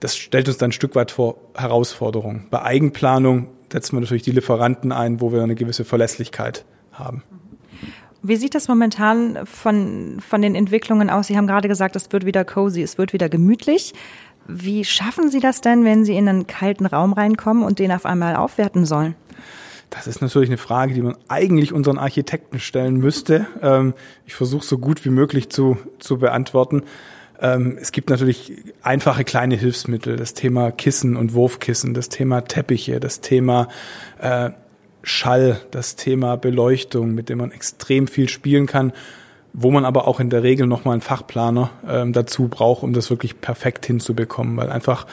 Das 0.00 0.16
stellt 0.16 0.48
uns 0.48 0.58
dann 0.58 0.70
ein 0.70 0.72
Stück 0.72 0.96
weit 0.96 1.12
vor 1.12 1.36
Herausforderungen. 1.54 2.48
Bei 2.50 2.62
Eigenplanung 2.62 3.48
setzen 3.70 3.96
wir 3.96 4.00
natürlich 4.00 4.24
die 4.24 4.32
Lieferanten 4.32 4.90
ein, 4.90 5.20
wo 5.20 5.32
wir 5.32 5.42
eine 5.42 5.54
gewisse 5.54 5.84
Verlässlichkeit 5.84 6.64
haben. 6.92 7.22
Wie 8.22 8.36
sieht 8.36 8.54
das 8.54 8.68
momentan 8.68 9.46
von, 9.46 10.18
von 10.20 10.42
den 10.42 10.54
Entwicklungen 10.54 11.10
aus? 11.10 11.26
Sie 11.26 11.36
haben 11.36 11.48
gerade 11.48 11.68
gesagt, 11.68 11.96
es 11.96 12.12
wird 12.12 12.24
wieder 12.24 12.44
cozy, 12.44 12.82
es 12.82 12.96
wird 12.96 13.12
wieder 13.12 13.28
gemütlich. 13.28 13.94
Wie 14.46 14.84
schaffen 14.84 15.28
Sie 15.28 15.40
das 15.40 15.60
denn, 15.60 15.84
wenn 15.84 16.04
Sie 16.04 16.16
in 16.16 16.28
einen 16.28 16.46
kalten 16.46 16.86
Raum 16.86 17.12
reinkommen 17.12 17.64
und 17.64 17.78
den 17.78 17.90
auf 17.92 18.06
einmal 18.06 18.36
aufwerten 18.36 18.86
sollen? 18.86 19.14
Das 19.90 20.06
ist 20.06 20.22
natürlich 20.22 20.48
eine 20.48 20.58
Frage, 20.58 20.94
die 20.94 21.02
man 21.02 21.16
eigentlich 21.28 21.72
unseren 21.72 21.98
Architekten 21.98 22.60
stellen 22.60 22.96
müsste. 22.96 23.46
Ähm, 23.60 23.92
ich 24.24 24.34
versuche 24.34 24.64
so 24.64 24.78
gut 24.78 25.04
wie 25.04 25.10
möglich 25.10 25.50
zu, 25.50 25.76
zu 25.98 26.18
beantworten. 26.18 26.84
Ähm, 27.40 27.76
es 27.80 27.92
gibt 27.92 28.08
natürlich 28.08 28.54
einfache 28.82 29.24
kleine 29.24 29.56
Hilfsmittel, 29.56 30.16
das 30.16 30.32
Thema 30.32 30.70
Kissen 30.70 31.16
und 31.16 31.34
Wurfkissen, 31.34 31.92
das 31.92 32.08
Thema 32.08 32.42
Teppiche, 32.42 33.00
das 33.00 33.20
Thema 33.20 33.68
äh, 34.18 34.50
Schall, 35.02 35.60
das 35.70 35.96
Thema 35.96 36.36
Beleuchtung, 36.36 37.14
mit 37.14 37.28
dem 37.28 37.38
man 37.38 37.52
extrem 37.52 38.06
viel 38.06 38.28
spielen 38.28 38.66
kann. 38.66 38.92
wo 39.54 39.70
man 39.70 39.84
aber 39.84 40.08
auch 40.08 40.18
in 40.18 40.30
der 40.30 40.42
Regel 40.42 40.66
nochmal 40.66 40.94
einen 40.94 41.02
Fachplaner 41.02 41.72
ähm, 41.86 42.14
dazu 42.14 42.48
braucht, 42.48 42.82
um 42.82 42.94
das 42.94 43.10
wirklich 43.10 43.42
perfekt 43.42 43.84
hinzubekommen, 43.84 44.56
weil 44.56 44.70
einfach 44.70 45.06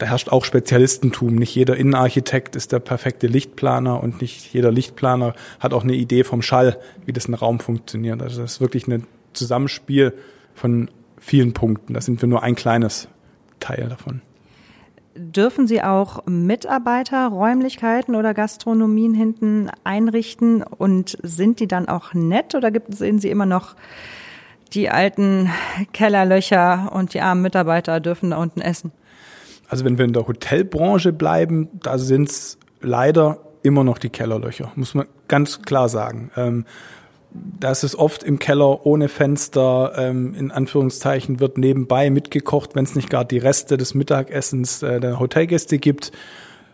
da 0.00 0.06
herrscht 0.06 0.30
auch 0.30 0.44
Spezialistentum. 0.44 1.34
Nicht 1.34 1.54
jeder 1.54 1.76
Innenarchitekt 1.76 2.56
ist 2.56 2.72
der 2.72 2.78
perfekte 2.78 3.26
Lichtplaner 3.26 4.02
und 4.02 4.20
nicht 4.20 4.52
jeder 4.52 4.72
Lichtplaner 4.72 5.34
hat 5.58 5.74
auch 5.74 5.84
eine 5.84 5.94
Idee 5.94 6.24
vom 6.24 6.40
Schall, 6.40 6.78
wie 7.04 7.12
das 7.12 7.28
ein 7.28 7.34
Raum 7.34 7.60
funktioniert. 7.60 8.22
Also 8.22 8.40
das 8.42 8.52
ist 8.52 8.60
wirklich 8.60 8.86
ein 8.86 9.06
Zusammenspiel 9.34 10.14
von 10.54 10.88
vielen 11.18 11.52
Punkten. 11.52 11.94
Da 11.94 12.00
sind 12.00 12.22
wir 12.22 12.28
nur 12.28 12.42
ein 12.42 12.54
kleines 12.54 13.08
Teil 13.60 13.88
davon. 13.88 14.22
Dürfen 15.14 15.66
Sie 15.66 15.82
auch 15.82 16.24
Mitarbeiter 16.26 17.28
Räumlichkeiten 17.28 18.14
oder 18.14 18.32
Gastronomien 18.32 19.12
hinten 19.12 19.68
einrichten 19.82 20.62
und 20.62 21.18
sind 21.22 21.58
die 21.58 21.66
dann 21.66 21.88
auch 21.88 22.14
nett 22.14 22.54
oder 22.54 22.70
gibt, 22.70 22.94
sehen 22.94 23.18
Sie 23.18 23.28
immer 23.28 23.46
noch 23.46 23.74
die 24.72 24.88
alten 24.88 25.50
Kellerlöcher 25.92 26.92
und 26.94 27.14
die 27.14 27.20
armen 27.20 27.42
Mitarbeiter 27.42 27.98
dürfen 27.98 28.30
da 28.30 28.36
unten 28.36 28.60
essen? 28.60 28.92
Also 29.68 29.84
wenn 29.84 29.98
wir 29.98 30.04
in 30.04 30.12
der 30.12 30.26
Hotelbranche 30.26 31.12
bleiben, 31.12 31.68
da 31.82 31.98
sind 31.98 32.28
es 32.28 32.58
leider 32.80 33.38
immer 33.62 33.84
noch 33.84 33.98
die 33.98 34.10
Kellerlöcher, 34.10 34.72
muss 34.74 34.94
man 34.94 35.06
ganz 35.28 35.62
klar 35.62 35.88
sagen. 35.88 36.30
Ähm, 36.36 36.64
das 37.32 37.84
ist 37.84 37.94
oft 37.94 38.22
im 38.22 38.38
Keller 38.38 38.84
ohne 38.86 39.08
Fenster, 39.08 39.92
ähm, 39.96 40.34
in 40.34 40.50
Anführungszeichen, 40.50 41.40
wird 41.40 41.58
nebenbei 41.58 42.10
mitgekocht, 42.10 42.74
wenn 42.74 42.84
es 42.84 42.94
nicht 42.94 43.10
gar 43.10 43.24
die 43.24 43.38
Reste 43.38 43.76
des 43.76 43.94
Mittagessens 43.94 44.82
äh, 44.82 45.00
der 45.00 45.20
Hotelgäste 45.20 45.78
gibt. 45.78 46.12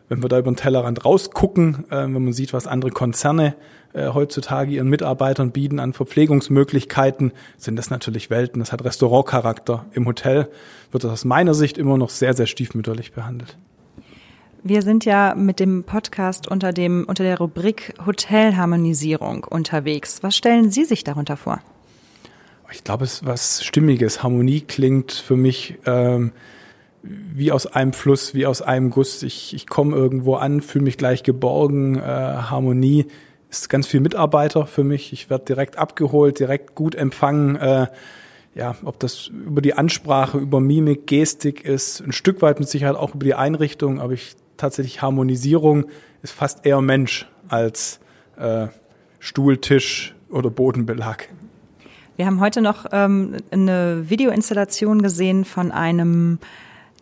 Wenn 0.09 0.23
wir 0.23 0.29
da 0.29 0.39
über 0.39 0.51
den 0.51 0.57
Tellerrand 0.57 1.05
rausgucken, 1.05 1.85
äh, 1.91 2.03
wenn 2.03 2.13
man 2.13 2.33
sieht, 2.33 2.53
was 2.53 2.67
andere 2.67 2.91
Konzerne 2.91 3.55
äh, 3.93 4.09
heutzutage 4.09 4.73
ihren 4.73 4.89
Mitarbeitern 4.89 5.51
bieten 5.51 5.79
an 5.79 5.93
Verpflegungsmöglichkeiten, 5.93 7.33
sind 7.59 7.77
das 7.77 7.91
natürlich 7.91 8.31
Welten. 8.31 8.61
Das 8.61 8.73
hat 8.73 8.85
Restaurantcharakter. 8.85 9.85
Im 9.93 10.07
Hotel 10.07 10.49
wird 10.93 11.05
das 11.05 11.13
aus 11.13 11.25
meiner 11.25 11.55
Sicht 11.55 11.77
immer 11.77 11.99
noch 11.99 12.11
sehr, 12.11 12.35
sehr 12.35 12.47
stiefmütterlich 12.47 13.13
behandelt. 13.13 13.57
Wir 14.69 14.83
sind 14.83 15.05
ja 15.05 15.37
mit 15.37 15.61
dem 15.61 15.85
Podcast 15.85 16.49
unter 16.49 16.73
dem 16.73 17.05
unter 17.07 17.23
der 17.23 17.39
Rubrik 17.39 17.95
Hotelharmonisierung 18.05 19.45
unterwegs. 19.45 20.25
Was 20.25 20.37
stellen 20.37 20.73
Sie 20.73 20.85
sich 20.85 21.05
darunter 21.05 21.37
vor? 21.37 21.61
Ich 22.73 22.83
glaube, 22.83 23.05
es 23.05 23.15
ist 23.15 23.27
was 23.27 23.65
Stimmiges. 23.65 24.25
Harmonie 24.25 24.63
klingt 24.63 25.13
für 25.13 25.37
mich 25.37 25.79
ähm, 25.87 26.33
wie 27.05 27.53
aus 27.53 27.69
einem 27.69 27.93
Fluss, 27.93 28.35
wie 28.35 28.45
aus 28.45 28.61
einem 28.61 28.91
Guss. 28.91 29.23
Ich, 29.23 29.55
ich 29.55 29.69
komme 29.69 29.95
irgendwo 29.95 30.35
an, 30.35 30.61
fühle 30.61 30.83
mich 30.83 30.99
gleich 30.99 31.23
geborgen. 31.23 32.01
Äh, 32.01 32.03
Harmonie 32.03 33.07
ist 33.49 33.69
ganz 33.69 33.87
viel 33.87 34.01
Mitarbeiter 34.01 34.67
für 34.67 34.83
mich. 34.83 35.13
Ich 35.13 35.31
werde 35.31 35.45
direkt 35.45 35.79
abgeholt, 35.79 36.41
direkt 36.41 36.75
gut 36.75 36.97
empfangen. 36.97 37.55
Äh, 37.55 37.87
ja, 38.57 38.75
ob 38.85 38.99
das 38.99 39.29
über 39.29 39.61
die 39.61 39.75
Ansprache, 39.75 40.39
über 40.39 40.59
Mimik, 40.59 41.07
Gestik 41.07 41.65
ist, 41.65 42.01
ein 42.01 42.11
Stück 42.11 42.43
weit 42.43 42.59
mit 42.59 42.69
Sicherheit 42.69 42.97
auch 42.97 43.15
über 43.15 43.25
die 43.25 43.35
Einrichtung, 43.35 44.01
aber 44.01 44.15
ich 44.15 44.35
tatsächlich 44.57 45.03
Harmonisierung 45.03 45.87
ist 46.23 46.33
fast 46.33 46.67
eher 46.67 46.81
Mensch 46.81 47.29
als 47.49 48.01
äh, 48.37 48.69
Stuhl, 49.19 49.59
Tisch 49.59 50.15
oder 50.31 50.51
Bodenbelag. 50.51 51.29
Wir 52.17 52.27
haben 52.27 52.41
heute 52.41 52.63
noch 52.63 52.87
ähm, 52.93 53.37
eine 53.51 54.09
Videoinstallation 54.09 55.03
gesehen 55.03 55.45
von 55.45 55.71
einem 55.71 56.39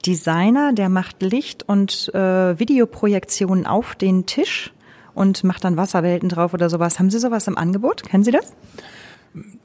Designer, 0.05 0.73
der 0.73 0.89
macht 0.89 1.23
Licht 1.23 1.63
und 1.69 2.13
äh, 2.15 2.59
Videoprojektionen 2.59 3.67
auf 3.67 3.95
den 3.95 4.27
Tisch 4.27 4.73
und 5.15 5.45
macht 5.45 5.65
dann 5.65 5.77
Wasserwelten 5.77 6.29
drauf 6.29 6.53
oder 6.53 6.69
sowas. 6.69 6.99
Haben 6.99 7.11
Sie 7.11 7.19
sowas 7.19 7.47
im 7.47 7.57
Angebot? 7.57 8.03
Kennen 8.03 8.25
Sie 8.25 8.33
das? 8.33 8.53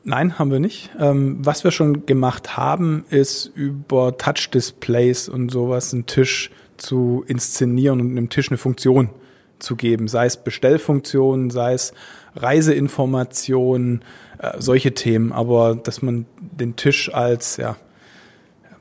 Nein, 0.04 0.40
haben 0.40 0.52
wir 0.52 0.60
nicht. 0.60 0.92
Ähm, 1.00 1.38
was 1.46 1.64
wir 1.64 1.72
schon 1.72 2.06
gemacht 2.06 2.58
haben, 2.58 3.06
ist 3.10 3.52
über 3.54 4.18
Touch-Displays 4.18 5.30
und 5.30 5.50
sowas 5.50 5.94
einen 5.94 6.06
Tisch 6.06 6.52
zu 6.80 7.24
inszenieren 7.28 8.02
und 8.02 8.12
einem 8.12 8.30
Tisch 8.30 8.50
eine 8.50 8.58
Funktion 8.58 9.10
zu 9.60 9.76
geben, 9.76 10.08
sei 10.08 10.26
es 10.26 10.38
Bestellfunktionen, 10.38 11.50
sei 11.50 11.74
es 11.74 11.94
Reiseinformationen, 12.36 14.04
äh, 14.40 14.54
solche 14.60 14.94
Themen, 14.94 15.32
aber 15.32 15.76
dass 15.76 16.02
man 16.02 16.26
den 16.40 16.76
Tisch 16.76 17.14
als 17.14 17.58
ja, 17.58 17.76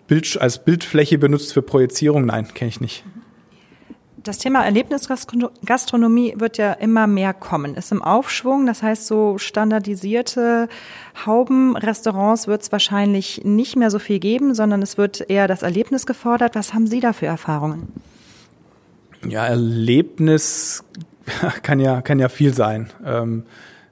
Bild, 0.07 0.41
als 0.41 0.65
Bildfläche 0.65 1.19
benutzt 1.19 1.53
für 1.53 1.63
Projizierung, 1.63 2.27
nein, 2.27 2.49
kenne 2.55 2.69
ich 2.69 2.81
nicht. 2.81 3.05
Das 4.29 4.37
Thema 4.37 4.63
Erlebnisgastronomie 4.63 6.35
wird 6.37 6.59
ja 6.59 6.75
immer 6.75 7.07
mehr 7.07 7.33
kommen, 7.33 7.77
ist 7.77 7.93
im 7.93 8.03
Aufschwung. 8.03 8.67
Das 8.67 8.83
heißt, 8.83 9.07
so 9.07 9.39
standardisierte 9.39 10.69
Haubenrestaurants 11.25 12.47
wird 12.47 12.61
es 12.61 12.71
wahrscheinlich 12.71 13.41
nicht 13.45 13.77
mehr 13.77 13.91
so 13.91 13.99
viel 13.99 14.19
geben, 14.19 14.55
sondern 14.55 14.83
es 14.83 14.99
wird 14.99 15.31
eher 15.31 15.49
das 15.49 15.63
Erlebnis 15.63 16.05
gefordert. 16.05 16.57
Was 16.57 16.75
haben 16.75 16.87
Sie 16.87 17.01
da 17.01 17.15
für 17.15 17.25
Erfahrungen? 17.25 17.89
Ja, 19.27 19.47
Erlebnis 19.47 20.85
kann 21.63 21.81
ja, 21.81 22.03
kann 22.03 22.19
ja 22.19 22.29
viel 22.29 22.53
sein. 22.53 22.91
Ähm, 23.07 23.45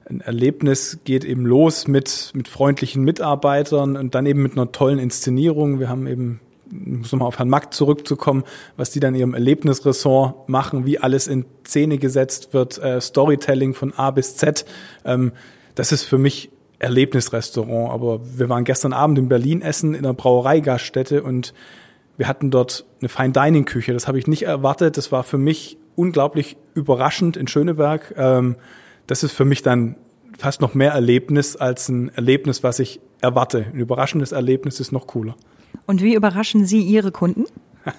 ein 0.07 0.21
Erlebnis 0.21 0.99
geht 1.03 1.25
eben 1.25 1.47
los 1.47 1.87
mit, 1.87 2.29
mit 2.35 2.47
freundlichen 2.47 3.03
Mitarbeitern 3.03 3.97
und 3.97 4.13
dann 4.13 4.27
eben 4.27 4.43
mit 4.43 4.51
einer 4.51 4.71
tollen 4.71 4.99
Inszenierung. 4.99 5.79
Wir 5.79 5.89
haben 5.89 6.05
eben 6.05 6.41
muss 6.69 7.11
nochmal 7.11 7.27
auf 7.27 7.39
Herrn 7.39 7.49
Mack 7.49 7.73
zurückzukommen, 7.73 8.43
was 8.75 8.89
die 8.89 8.99
dann 8.99 9.13
in 9.13 9.19
ihrem 9.19 9.33
Erlebnisressort 9.33 10.49
machen, 10.49 10.85
wie 10.85 10.99
alles 10.99 11.27
in 11.27 11.45
Szene 11.65 11.97
gesetzt 11.97 12.53
wird, 12.53 12.77
äh, 12.77 13.01
Storytelling 13.01 13.73
von 13.73 13.93
A 13.93 14.11
bis 14.11 14.35
Z. 14.37 14.65
Ähm, 15.05 15.31
das 15.75 15.91
ist 15.91 16.03
für 16.03 16.17
mich 16.17 16.49
Erlebnisrestaurant. 16.79 17.91
Aber 17.91 18.19
wir 18.37 18.49
waren 18.49 18.63
gestern 18.63 18.93
Abend 18.93 19.17
in 19.17 19.29
Berlin 19.29 19.61
essen 19.61 19.93
in 19.93 20.05
einer 20.05 20.13
Brauereigaststätte 20.13 21.23
und 21.23 21.53
wir 22.17 22.27
hatten 22.27 22.51
dort 22.51 22.85
eine 22.99 23.09
Fine 23.09 23.31
Dining 23.31 23.65
Küche. 23.65 23.93
Das 23.93 24.07
habe 24.07 24.17
ich 24.19 24.27
nicht 24.27 24.43
erwartet. 24.43 24.97
Das 24.97 25.11
war 25.11 25.23
für 25.23 25.37
mich 25.37 25.77
unglaublich 25.95 26.57
überraschend 26.73 27.37
in 27.37 27.47
Schöneberg. 27.47 28.13
Ähm, 28.17 28.55
das 29.05 29.23
ist 29.23 29.33
für 29.33 29.45
mich 29.45 29.61
dann 29.61 29.95
fast 30.37 30.61
noch 30.61 30.73
mehr 30.73 30.91
Erlebnis 30.91 31.55
als 31.55 31.89
ein 31.89 32.09
Erlebnis, 32.09 32.63
was 32.63 32.79
ich 32.79 32.99
erwarte. 33.21 33.67
Ein 33.73 33.79
überraschendes 33.79 34.31
Erlebnis 34.31 34.79
ist 34.79 34.91
noch 34.91 35.07
cooler. 35.07 35.35
Und 35.85 36.01
wie 36.01 36.15
überraschen 36.15 36.65
Sie 36.65 36.81
Ihre 36.81 37.11
Kunden? 37.11 37.45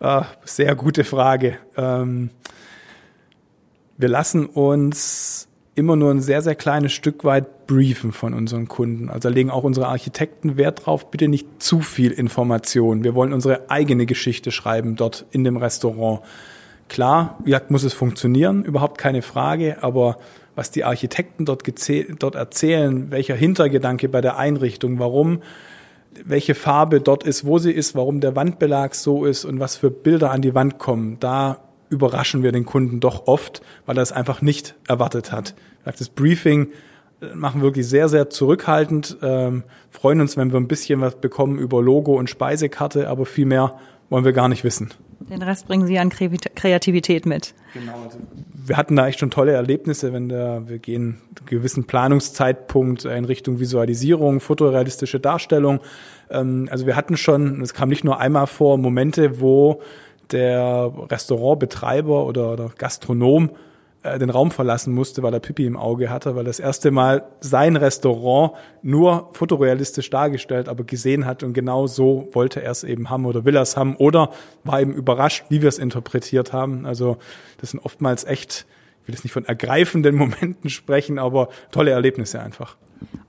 Ah, 0.00 0.26
sehr 0.44 0.74
gute 0.74 1.02
Frage. 1.02 1.56
Ähm, 1.78 2.28
wir 3.96 4.08
lassen 4.08 4.44
uns 4.44 5.48
immer 5.74 5.96
nur 5.96 6.10
ein 6.10 6.20
sehr, 6.20 6.42
sehr 6.42 6.54
kleines 6.54 6.92
Stück 6.92 7.24
weit 7.24 7.66
briefen 7.66 8.12
von 8.12 8.34
unseren 8.34 8.68
Kunden. 8.68 9.08
Also 9.08 9.28
legen 9.28 9.50
auch 9.50 9.64
unsere 9.64 9.88
Architekten 9.88 10.56
Wert 10.56 10.86
drauf, 10.86 11.10
bitte 11.10 11.28
nicht 11.28 11.62
zu 11.62 11.80
viel 11.80 12.12
Information. 12.12 13.02
Wir 13.02 13.14
wollen 13.14 13.32
unsere 13.32 13.70
eigene 13.70 14.06
Geschichte 14.06 14.50
schreiben 14.50 14.96
dort 14.96 15.26
in 15.30 15.42
dem 15.42 15.56
Restaurant. 15.56 16.20
Klar, 16.88 17.38
wie 17.44 17.56
muss 17.70 17.82
es 17.82 17.94
funktionieren, 17.94 18.64
überhaupt 18.64 18.98
keine 18.98 19.22
Frage, 19.22 19.82
aber 19.82 20.18
was 20.54 20.70
die 20.70 20.84
Architekten 20.84 21.44
dort, 21.44 21.62
dort 22.18 22.34
erzählen, 22.34 23.10
welcher 23.10 23.34
Hintergedanke 23.34 24.08
bei 24.08 24.20
der 24.20 24.36
Einrichtung, 24.36 24.98
warum 24.98 25.40
welche 26.24 26.54
Farbe 26.54 27.00
dort 27.00 27.24
ist, 27.24 27.44
wo 27.44 27.58
sie 27.58 27.72
ist, 27.72 27.94
warum 27.94 28.20
der 28.20 28.36
Wandbelag 28.36 28.94
so 28.94 29.24
ist 29.24 29.44
und 29.44 29.60
was 29.60 29.76
für 29.76 29.90
Bilder 29.90 30.30
an 30.30 30.42
die 30.42 30.54
Wand 30.54 30.78
kommen, 30.78 31.18
da 31.20 31.58
überraschen 31.88 32.42
wir 32.42 32.52
den 32.52 32.64
Kunden 32.64 33.00
doch 33.00 33.26
oft, 33.26 33.62
weil 33.86 33.98
er 33.98 34.02
es 34.02 34.12
einfach 34.12 34.42
nicht 34.42 34.74
erwartet 34.86 35.32
hat. 35.32 35.54
Das 35.84 36.08
Briefing 36.08 36.68
äh, 37.20 37.34
machen 37.34 37.62
wirklich 37.62 37.86
sehr, 37.86 38.08
sehr 38.08 38.30
zurückhaltend, 38.30 39.18
ähm, 39.22 39.64
freuen 39.90 40.20
uns, 40.20 40.36
wenn 40.36 40.52
wir 40.52 40.60
ein 40.60 40.68
bisschen 40.68 41.00
was 41.00 41.16
bekommen 41.16 41.58
über 41.58 41.82
Logo 41.82 42.18
und 42.18 42.30
Speisekarte, 42.30 43.08
aber 43.08 43.26
viel 43.26 43.46
mehr 43.46 43.78
wollen 44.10 44.24
wir 44.24 44.32
gar 44.32 44.48
nicht 44.48 44.64
wissen. 44.64 44.90
Den 45.30 45.42
Rest 45.42 45.66
bringen 45.66 45.86
Sie 45.86 45.98
an 45.98 46.10
Kreativität 46.10 47.26
mit. 47.26 47.54
Genau. 47.72 48.02
Also 48.04 48.18
wir 48.66 48.76
hatten 48.76 48.96
da 48.96 49.06
echt 49.06 49.20
schon 49.20 49.30
tolle 49.30 49.52
Erlebnisse, 49.52 50.12
wenn 50.12 50.28
der, 50.28 50.68
wir 50.68 50.78
gehen 50.78 51.20
einen 51.38 51.46
gewissen 51.46 51.84
Planungszeitpunkt 51.84 53.04
in 53.04 53.24
Richtung 53.24 53.60
Visualisierung, 53.60 54.40
fotorealistische 54.40 55.20
Darstellung. 55.20 55.80
Ähm, 56.30 56.68
also 56.70 56.86
wir 56.86 56.96
hatten 56.96 57.16
schon, 57.16 57.60
es 57.62 57.74
kam 57.74 57.88
nicht 57.88 58.04
nur 58.04 58.20
einmal 58.20 58.46
vor, 58.46 58.78
Momente, 58.78 59.40
wo 59.40 59.80
der 60.32 60.92
Restaurantbetreiber 61.10 62.26
oder, 62.26 62.52
oder 62.52 62.70
Gastronom 62.76 63.50
äh, 64.04 64.18
den 64.18 64.28
Raum 64.28 64.50
verlassen 64.50 64.94
musste, 64.94 65.22
weil 65.22 65.32
er 65.32 65.40
Pipi 65.40 65.64
im 65.64 65.78
Auge 65.78 66.10
hatte, 66.10 66.36
weil 66.36 66.44
das 66.44 66.60
erste 66.60 66.90
Mal 66.90 67.24
sein 67.40 67.76
Restaurant 67.76 68.52
nur 68.82 69.30
fotorealistisch 69.32 70.10
dargestellt, 70.10 70.68
aber 70.68 70.84
gesehen 70.84 71.24
hat 71.24 71.42
und 71.42 71.54
genau 71.54 71.86
so 71.86 72.28
wollte 72.32 72.62
er 72.62 72.70
es 72.70 72.84
eben 72.84 73.08
haben 73.08 73.24
oder 73.24 73.46
will 73.46 73.56
er 73.56 73.62
es 73.62 73.78
haben 73.78 73.96
oder 73.96 74.30
war 74.62 74.80
eben 74.80 74.92
überrascht, 74.92 75.46
wie 75.48 75.62
wir 75.62 75.70
es 75.70 75.78
interpretiert 75.78 76.52
haben. 76.52 76.84
Also 76.84 77.16
das 77.62 77.70
sind 77.70 77.80
oftmals 77.80 78.24
echt, 78.24 78.66
ich 79.02 79.08
will 79.08 79.14
jetzt 79.14 79.24
nicht 79.24 79.32
von 79.32 79.46
ergreifenden 79.46 80.14
Momenten 80.16 80.68
sprechen, 80.68 81.18
aber 81.18 81.48
tolle 81.72 81.92
Erlebnisse 81.92 82.40
einfach. 82.40 82.76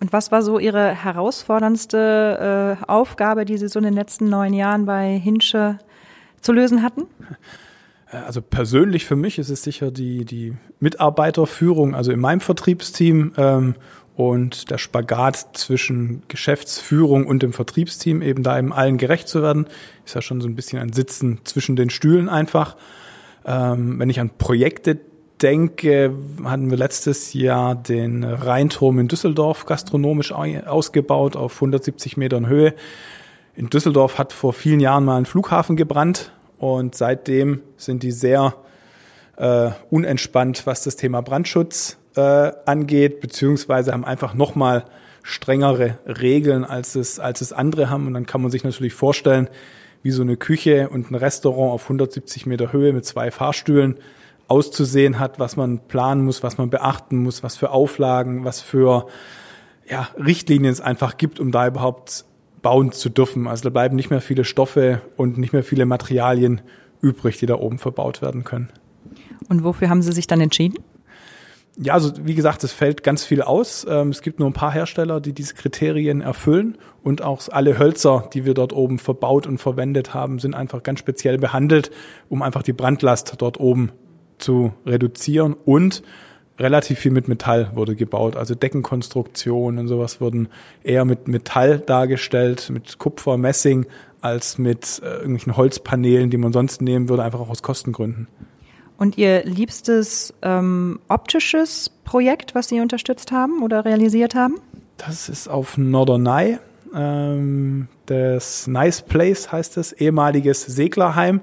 Und 0.01 0.11
was 0.11 0.33
war 0.33 0.41
so 0.41 0.59
Ihre 0.59 0.93
herausforderndste 0.93 2.77
äh, 2.81 2.85
Aufgabe, 2.85 3.45
die 3.45 3.57
Sie 3.57 3.69
so 3.69 3.79
in 3.79 3.85
den 3.85 3.93
letzten 3.93 4.29
neun 4.29 4.53
Jahren 4.53 4.85
bei 4.85 5.17
Hinsche 5.17 5.79
zu 6.41 6.51
lösen 6.51 6.83
hatten? 6.83 7.03
Äh, 8.15 8.25
also 8.25 8.41
persönlich 8.41 9.05
für 9.05 9.15
mich 9.15 9.37
ist 9.37 9.49
es 9.49 9.63
sicher 9.63 9.91
die, 9.91 10.25
die 10.25 10.53
Mitarbeiterführung, 10.79 11.95
also 11.95 12.11
in 12.11 12.19
meinem 12.19 12.41
Vertriebsteam 12.41 13.33
ähm, 13.37 13.75
und 14.15 14.69
der 14.71 14.77
Spagat 14.77 15.57
zwischen 15.57 16.23
Geschäftsführung 16.27 17.27
und 17.27 17.43
dem 17.43 17.53
Vertriebsteam, 17.53 18.21
eben 18.21 18.43
da 18.43 18.57
eben 18.57 18.71
allen 18.71 18.97
gerecht 18.97 19.27
zu 19.27 19.41
werden, 19.41 19.67
ist 20.05 20.15
ja 20.15 20.21
schon 20.21 20.39
so 20.39 20.47
ein 20.47 20.55
bisschen 20.55 20.79
ein 20.79 20.93
Sitzen 20.93 21.41
zwischen 21.43 21.75
den 21.75 21.89
Stühlen 21.89 22.29
einfach. 22.29 22.77
Ähm, 23.45 23.99
wenn 23.99 24.09
ich 24.09 24.19
an 24.19 24.31
Projekte 24.37 24.99
denke, 25.41 26.15
hatten 26.45 26.69
wir 26.69 26.77
letztes 26.77 27.33
Jahr 27.33 27.75
den 27.75 28.23
Rheinturm 28.23 28.99
in 28.99 29.09
Düsseldorf 29.09 29.65
gastronomisch 29.65 30.31
ausgebaut 30.31 31.35
auf 31.35 31.55
170 31.55 32.15
Metern 32.15 32.47
Höhe. 32.47 32.73
In 33.53 33.69
Düsseldorf 33.69 34.17
hat 34.17 34.31
vor 34.31 34.53
vielen 34.53 34.79
Jahren 34.79 35.03
mal 35.03 35.17
ein 35.17 35.25
Flughafen 35.25 35.75
gebrannt 35.75 36.31
und 36.57 36.95
seitdem 36.95 37.61
sind 37.77 38.03
die 38.03 38.11
sehr 38.11 38.55
äh, 39.37 39.71
unentspannt, 39.89 40.65
was 40.65 40.83
das 40.83 40.95
Thema 40.95 41.21
Brandschutz 41.21 41.97
äh, 42.15 42.51
angeht, 42.65 43.19
beziehungsweise 43.19 43.91
haben 43.91 44.05
einfach 44.05 44.33
nochmal 44.33 44.85
strengere 45.23 45.97
Regeln, 46.05 46.63
als 46.63 46.95
es, 46.95 47.19
als 47.19 47.41
es 47.41 47.51
andere 47.51 47.89
haben. 47.89 48.07
Und 48.07 48.13
dann 48.13 48.25
kann 48.25 48.41
man 48.41 48.51
sich 48.51 48.63
natürlich 48.63 48.93
vorstellen, 48.93 49.49
wie 50.03 50.11
so 50.11 50.21
eine 50.21 50.37
Küche 50.37 50.89
und 50.89 51.09
ein 51.09 51.15
Restaurant 51.15 51.73
auf 51.73 51.83
170 51.83 52.45
Meter 52.45 52.71
Höhe 52.71 52.93
mit 52.93 53.05
zwei 53.05 53.31
Fahrstühlen 53.31 53.97
auszusehen 54.47 55.19
hat, 55.19 55.39
was 55.39 55.55
man 55.57 55.79
planen 55.87 56.23
muss, 56.23 56.43
was 56.43 56.59
man 56.59 56.69
beachten 56.69 57.23
muss, 57.23 57.41
was 57.41 57.57
für 57.57 57.71
Auflagen, 57.71 58.45
was 58.45 58.61
für 58.61 59.07
ja, 59.89 60.09
Richtlinien 60.23 60.71
es 60.71 60.81
einfach 60.81 61.17
gibt, 61.17 61.39
um 61.39 61.51
da 61.51 61.67
überhaupt 61.67 62.25
bauen 62.65 62.91
zu 62.91 63.09
dürfen. 63.09 63.47
Also 63.47 63.65
da 63.65 63.69
bleiben 63.69 63.95
nicht 63.95 64.09
mehr 64.09 64.21
viele 64.21 64.43
Stoffe 64.43 64.99
und 65.17 65.37
nicht 65.37 65.53
mehr 65.53 65.63
viele 65.63 65.85
Materialien 65.85 66.61
übrig, 66.99 67.37
die 67.37 67.45
da 67.45 67.53
oben 67.59 67.77
verbaut 67.77 68.23
werden 68.23 68.43
können. 68.43 68.69
Und 69.49 69.63
wofür 69.63 69.87
haben 69.87 70.01
Sie 70.01 70.11
sich 70.11 70.25
dann 70.25 70.41
entschieden? 70.41 70.79
Ja, 71.77 71.93
also 71.93 72.11
wie 72.25 72.33
gesagt, 72.33 72.63
es 72.63 72.71
fällt 72.71 73.03
ganz 73.03 73.23
viel 73.23 73.43
aus. 73.43 73.85
Ähm, 73.87 74.09
es 74.09 74.23
gibt 74.23 74.39
nur 74.39 74.49
ein 74.49 74.53
paar 74.53 74.71
Hersteller, 74.71 75.21
die 75.21 75.33
diese 75.33 75.53
Kriterien 75.53 76.21
erfüllen 76.21 76.79
und 77.03 77.21
auch 77.21 77.47
alle 77.51 77.77
Hölzer, 77.77 78.29
die 78.33 78.45
wir 78.45 78.55
dort 78.55 78.73
oben 78.73 78.97
verbaut 78.97 79.45
und 79.45 79.59
verwendet 79.59 80.15
haben, 80.15 80.39
sind 80.39 80.55
einfach 80.55 80.81
ganz 80.81 80.97
speziell 80.97 81.37
behandelt, 81.37 81.91
um 82.29 82.41
einfach 82.41 82.63
die 82.63 82.73
Brandlast 82.73 83.35
dort 83.37 83.59
oben 83.59 83.91
zu 84.39 84.73
reduzieren 84.87 85.53
und 85.53 86.01
relativ 86.59 86.99
viel 86.99 87.11
mit 87.11 87.27
Metall 87.27 87.71
wurde 87.73 87.95
gebaut. 87.95 88.35
Also 88.35 88.55
Deckenkonstruktionen 88.55 89.79
und 89.79 89.87
sowas 89.87 90.21
wurden 90.21 90.47
eher 90.83 91.05
mit 91.05 91.27
Metall 91.27 91.79
dargestellt, 91.79 92.69
mit 92.69 92.97
Kupfer, 92.97 93.37
Messing, 93.37 93.85
als 94.21 94.57
mit 94.57 95.01
äh, 95.03 95.17
irgendwelchen 95.17 95.55
Holzpaneelen, 95.55 96.29
die 96.29 96.37
man 96.37 96.51
sonst 96.51 96.81
nehmen 96.81 97.09
würde, 97.09 97.23
einfach 97.23 97.39
auch 97.39 97.49
aus 97.49 97.61
Kostengründen. 97.61 98.27
Und 98.97 99.17
Ihr 99.17 99.43
liebstes 99.43 100.33
ähm, 100.41 100.99
optisches 101.09 101.91
Projekt, 102.05 102.55
was 102.55 102.69
Sie 102.69 102.79
unterstützt 102.79 103.31
haben 103.31 103.61
oder 103.61 103.85
realisiert 103.85 104.35
haben? 104.35 104.55
Das 104.97 105.29
ist 105.29 105.47
auf 105.49 105.77
Norderney. 105.77 106.57
Ähm, 106.95 107.87
das 108.05 108.67
Nice 108.67 109.01
Place 109.01 109.51
heißt 109.51 109.77
es, 109.77 109.91
ehemaliges 109.91 110.61
Seglerheim. 110.65 111.41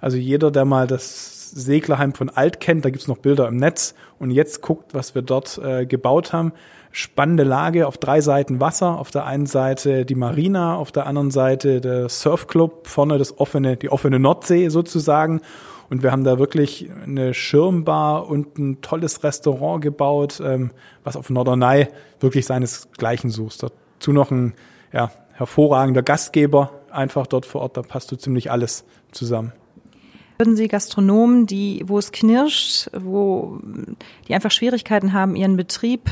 Also 0.00 0.16
jeder, 0.16 0.50
der 0.50 0.64
mal 0.64 0.86
das 0.86 1.50
Seglerheim 1.50 2.14
von 2.14 2.30
Alt 2.30 2.58
kennt, 2.58 2.84
da 2.84 2.90
gibt's 2.90 3.06
noch 3.06 3.18
Bilder 3.18 3.46
im 3.48 3.56
Netz 3.56 3.94
und 4.24 4.30
jetzt 4.30 4.62
guckt, 4.62 4.94
was 4.94 5.14
wir 5.14 5.20
dort 5.20 5.58
äh, 5.58 5.84
gebaut 5.84 6.32
haben. 6.32 6.52
Spannende 6.92 7.42
Lage 7.42 7.86
auf 7.86 7.98
drei 7.98 8.22
Seiten 8.22 8.58
Wasser. 8.58 8.98
Auf 8.98 9.10
der 9.10 9.26
einen 9.26 9.44
Seite 9.44 10.06
die 10.06 10.14
Marina, 10.14 10.76
auf 10.76 10.92
der 10.92 11.06
anderen 11.06 11.30
Seite 11.30 11.82
der 11.82 12.08
Surfclub, 12.08 12.86
vorne 12.86 13.18
das 13.18 13.38
offene, 13.38 13.76
die 13.76 13.90
offene 13.90 14.18
Nordsee 14.18 14.70
sozusagen. 14.70 15.42
Und 15.90 16.02
wir 16.02 16.10
haben 16.10 16.24
da 16.24 16.38
wirklich 16.38 16.90
eine 17.04 17.34
Schirmbar 17.34 18.26
und 18.26 18.58
ein 18.58 18.80
tolles 18.80 19.22
Restaurant 19.22 19.82
gebaut, 19.82 20.40
ähm, 20.42 20.70
was 21.02 21.18
auf 21.18 21.28
Norderney 21.28 21.88
wirklich 22.18 22.46
seinesgleichen 22.46 23.28
sucht. 23.28 23.62
Dazu 23.62 24.12
noch 24.12 24.30
ein 24.30 24.54
ja, 24.90 25.10
hervorragender 25.34 26.02
Gastgeber 26.02 26.70
einfach 26.90 27.26
dort 27.26 27.44
vor 27.44 27.60
Ort, 27.60 27.76
da 27.76 27.82
passt 27.82 28.08
so 28.08 28.16
ziemlich 28.16 28.50
alles 28.50 28.86
zusammen. 29.12 29.52
Würden 30.38 30.56
Sie 30.56 30.68
Gastronomen, 30.68 31.46
die, 31.46 31.84
wo 31.86 31.98
es 31.98 32.10
knirscht, 32.10 32.90
wo 32.96 33.60
die 34.26 34.34
einfach 34.34 34.50
Schwierigkeiten 34.50 35.12
haben, 35.12 35.36
ihren 35.36 35.56
Betrieb 35.56 36.10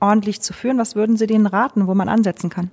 ordentlich 0.00 0.40
zu 0.40 0.52
führen, 0.52 0.78
was 0.78 0.96
würden 0.96 1.16
Sie 1.16 1.26
denen 1.26 1.46
raten, 1.46 1.86
wo 1.86 1.94
man 1.94 2.08
ansetzen 2.08 2.50
kann? 2.50 2.70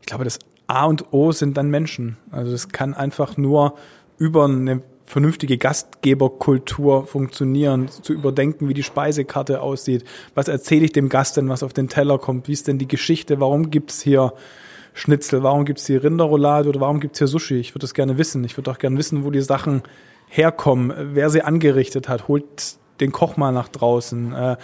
Ich 0.00 0.06
glaube, 0.06 0.24
das 0.24 0.38
A 0.66 0.84
und 0.84 1.12
O 1.12 1.32
sind 1.32 1.56
dann 1.56 1.70
Menschen. 1.70 2.16
Also 2.30 2.52
es 2.52 2.68
kann 2.68 2.94
einfach 2.94 3.36
nur 3.36 3.74
über 4.18 4.44
eine 4.44 4.82
vernünftige 5.06 5.58
Gastgeberkultur 5.58 7.06
funktionieren, 7.06 7.88
zu 7.88 8.12
überdenken, 8.12 8.68
wie 8.68 8.74
die 8.74 8.84
Speisekarte 8.84 9.60
aussieht. 9.60 10.04
Was 10.36 10.46
erzähle 10.46 10.84
ich 10.84 10.92
dem 10.92 11.08
Gast 11.08 11.36
denn, 11.36 11.48
was 11.48 11.64
auf 11.64 11.72
den 11.72 11.88
Teller 11.88 12.18
kommt? 12.18 12.46
Wie 12.46 12.52
ist 12.52 12.68
denn 12.68 12.78
die 12.78 12.86
Geschichte? 12.86 13.40
Warum 13.40 13.70
gibt's 13.70 14.00
hier 14.00 14.32
Schnitzel? 15.00 15.42
Warum 15.42 15.64
gibt's 15.64 15.86
hier 15.86 16.04
Rinderroulade 16.04 16.68
oder 16.68 16.80
warum 16.80 17.00
gibt's 17.00 17.18
hier 17.18 17.26
Sushi? 17.26 17.56
Ich 17.56 17.70
würde 17.70 17.84
das 17.84 17.94
gerne 17.94 18.18
wissen. 18.18 18.44
Ich 18.44 18.56
würde 18.56 18.70
auch 18.70 18.78
gerne 18.78 18.98
wissen, 18.98 19.24
wo 19.24 19.30
die 19.30 19.40
Sachen 19.40 19.82
herkommen, 20.28 20.92
wer 21.14 21.30
sie 21.30 21.42
angerichtet 21.42 22.08
hat. 22.08 22.28
Holt 22.28 22.76
den 23.00 23.10
Koch 23.10 23.36
mal 23.36 23.50
nach 23.50 23.68
draußen. 23.68 24.32
Äh, 24.32 24.56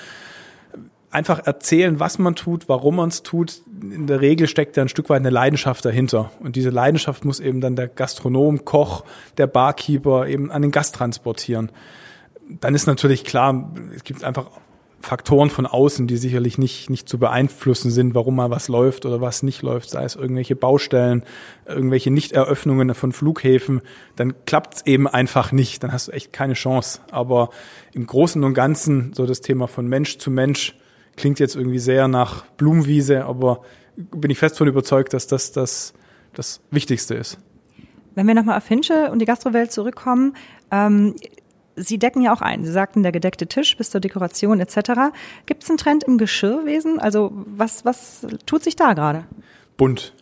einfach 1.10 1.46
erzählen, 1.46 1.98
was 1.98 2.18
man 2.18 2.34
tut, 2.34 2.68
warum 2.68 2.96
man 2.96 3.08
es 3.08 3.22
tut. 3.22 3.62
In 3.80 4.06
der 4.06 4.20
Regel 4.20 4.46
steckt 4.46 4.76
da 4.76 4.82
ein 4.82 4.88
Stück 4.88 5.08
weit 5.08 5.20
eine 5.20 5.30
Leidenschaft 5.30 5.84
dahinter. 5.84 6.30
Und 6.40 6.54
diese 6.54 6.70
Leidenschaft 6.70 7.24
muss 7.24 7.40
eben 7.40 7.62
dann 7.62 7.74
der 7.74 7.88
Gastronom, 7.88 8.66
Koch, 8.66 9.04
der 9.38 9.46
Barkeeper 9.46 10.26
eben 10.26 10.50
an 10.50 10.60
den 10.60 10.70
Gast 10.70 10.94
transportieren. 10.94 11.72
Dann 12.60 12.74
ist 12.74 12.86
natürlich 12.86 13.24
klar, 13.24 13.72
es 13.94 14.04
gibt 14.04 14.22
einfach 14.22 14.50
Faktoren 15.06 15.50
von 15.50 15.66
außen, 15.66 16.06
die 16.06 16.16
sicherlich 16.16 16.58
nicht, 16.58 16.90
nicht 16.90 17.08
zu 17.08 17.18
beeinflussen 17.18 17.90
sind, 17.90 18.14
warum 18.14 18.36
mal 18.36 18.50
was 18.50 18.68
läuft 18.68 19.06
oder 19.06 19.20
was 19.20 19.42
nicht 19.42 19.62
läuft, 19.62 19.90
sei 19.90 20.04
es 20.04 20.16
irgendwelche 20.16 20.56
Baustellen, 20.56 21.24
irgendwelche 21.64 22.10
Nichteröffnungen 22.10 22.94
von 22.94 23.12
Flughäfen, 23.12 23.82
dann 24.16 24.34
klappt 24.46 24.74
es 24.74 24.86
eben 24.86 25.06
einfach 25.06 25.52
nicht, 25.52 25.82
dann 25.82 25.92
hast 25.92 26.08
du 26.08 26.12
echt 26.12 26.32
keine 26.32 26.54
Chance. 26.54 27.00
Aber 27.10 27.50
im 27.92 28.06
Großen 28.06 28.42
und 28.42 28.54
Ganzen 28.54 29.12
so 29.14 29.26
das 29.26 29.40
Thema 29.40 29.68
von 29.68 29.86
Mensch 29.86 30.18
zu 30.18 30.30
Mensch, 30.30 30.74
Klingt 31.16 31.40
jetzt 31.40 31.56
irgendwie 31.56 31.78
sehr 31.78 32.08
nach 32.08 32.44
Blumenwiese, 32.58 33.24
aber 33.24 33.62
bin 33.96 34.30
ich 34.30 34.38
fest 34.38 34.58
von 34.58 34.68
überzeugt, 34.68 35.14
dass 35.14 35.26
das 35.26 35.50
das, 35.50 35.94
das 36.34 36.60
Wichtigste 36.70 37.14
ist. 37.14 37.38
Wenn 38.14 38.26
wir 38.26 38.34
nochmal 38.34 38.58
auf 38.58 38.68
Hinsche 38.68 39.10
und 39.10 39.18
die 39.18 39.24
Gastrowelt 39.24 39.72
zurückkommen, 39.72 40.36
ähm, 40.70 41.14
Sie 41.76 41.98
decken 41.98 42.22
ja 42.22 42.32
auch 42.32 42.40
ein. 42.40 42.64
Sie 42.64 42.72
sagten, 42.72 43.02
der 43.02 43.12
gedeckte 43.12 43.46
Tisch 43.46 43.76
bis 43.76 43.90
zur 43.90 44.00
Dekoration 44.00 44.60
etc. 44.60 44.76
Gibt 45.44 45.62
es 45.62 45.68
einen 45.68 45.78
Trend 45.78 46.04
im 46.04 46.18
Geschirrwesen? 46.18 46.98
Also 46.98 47.32
was, 47.34 47.84
was 47.84 48.26
tut 48.46 48.64
sich 48.64 48.76
da 48.76 48.94
gerade? 48.94 49.24
Bunt. 49.76 50.14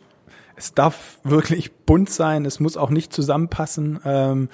Es 0.56 0.74
darf 0.74 1.18
wirklich 1.24 1.72
bunt 1.72 2.10
sein. 2.10 2.44
Es 2.44 2.60
muss 2.60 2.76
auch 2.76 2.90
nicht 2.90 3.12
zusammenpassen. 3.12 4.00
Ähm, 4.04 4.48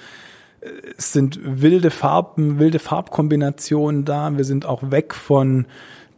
es 0.97 1.11
sind 1.11 1.39
wilde 1.43 1.89
Farben, 1.89 2.59
wilde 2.59 2.79
Farbkombinationen 2.79 4.05
da. 4.05 4.35
Wir 4.37 4.45
sind 4.45 4.65
auch 4.65 4.91
weg 4.91 5.13
von 5.13 5.65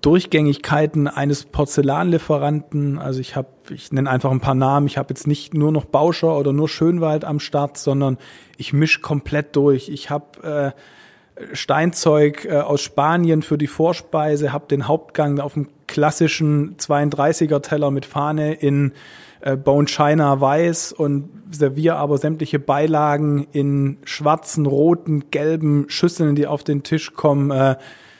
Durchgängigkeiten 0.03 1.07
eines 1.07 1.45
Porzellanlieferanten. 1.45 2.99
Also 2.99 3.21
ich 3.21 3.37
habe, 3.37 3.47
ich 3.71 3.91
nenne 3.93 4.09
einfach 4.09 4.31
ein 4.31 4.41
paar 4.41 4.53
Namen. 4.53 4.85
Ich 4.85 4.97
habe 4.97 5.09
jetzt 5.09 5.27
nicht 5.27 5.53
nur 5.53 5.71
noch 5.71 5.85
Bauscher 5.85 6.37
oder 6.37 6.51
nur 6.51 6.67
Schönwald 6.67 7.23
am 7.23 7.39
Start, 7.39 7.77
sondern 7.77 8.17
ich 8.57 8.73
misch 8.73 9.01
komplett 9.01 9.55
durch. 9.55 9.87
Ich 9.87 10.09
habe 10.09 10.73
äh, 10.75 11.55
Steinzeug 11.55 12.43
äh, 12.45 12.57
aus 12.57 12.81
Spanien 12.81 13.43
für 13.43 13.57
die 13.57 13.67
Vorspeise, 13.67 14.51
habe 14.51 14.67
den 14.67 14.89
Hauptgang 14.89 15.39
auf 15.39 15.53
dem 15.53 15.69
klassischen 15.87 16.75
32er 16.75 17.61
Teller 17.61 17.89
mit 17.89 18.05
Fahne 18.05 18.55
in 18.55 18.91
äh, 19.39 19.55
Bone 19.55 19.87
China 19.87 20.41
weiß 20.41 20.91
und 20.91 21.29
serviere 21.49 21.95
aber 21.95 22.17
sämtliche 22.17 22.59
Beilagen 22.59 23.47
in 23.53 23.99
schwarzen, 24.03 24.65
roten, 24.65 25.31
gelben 25.31 25.85
Schüsseln, 25.87 26.35
die 26.35 26.45
auf 26.45 26.65
den 26.65 26.83
Tisch 26.83 27.13
kommen. 27.13 27.51
Äh, 27.51 27.77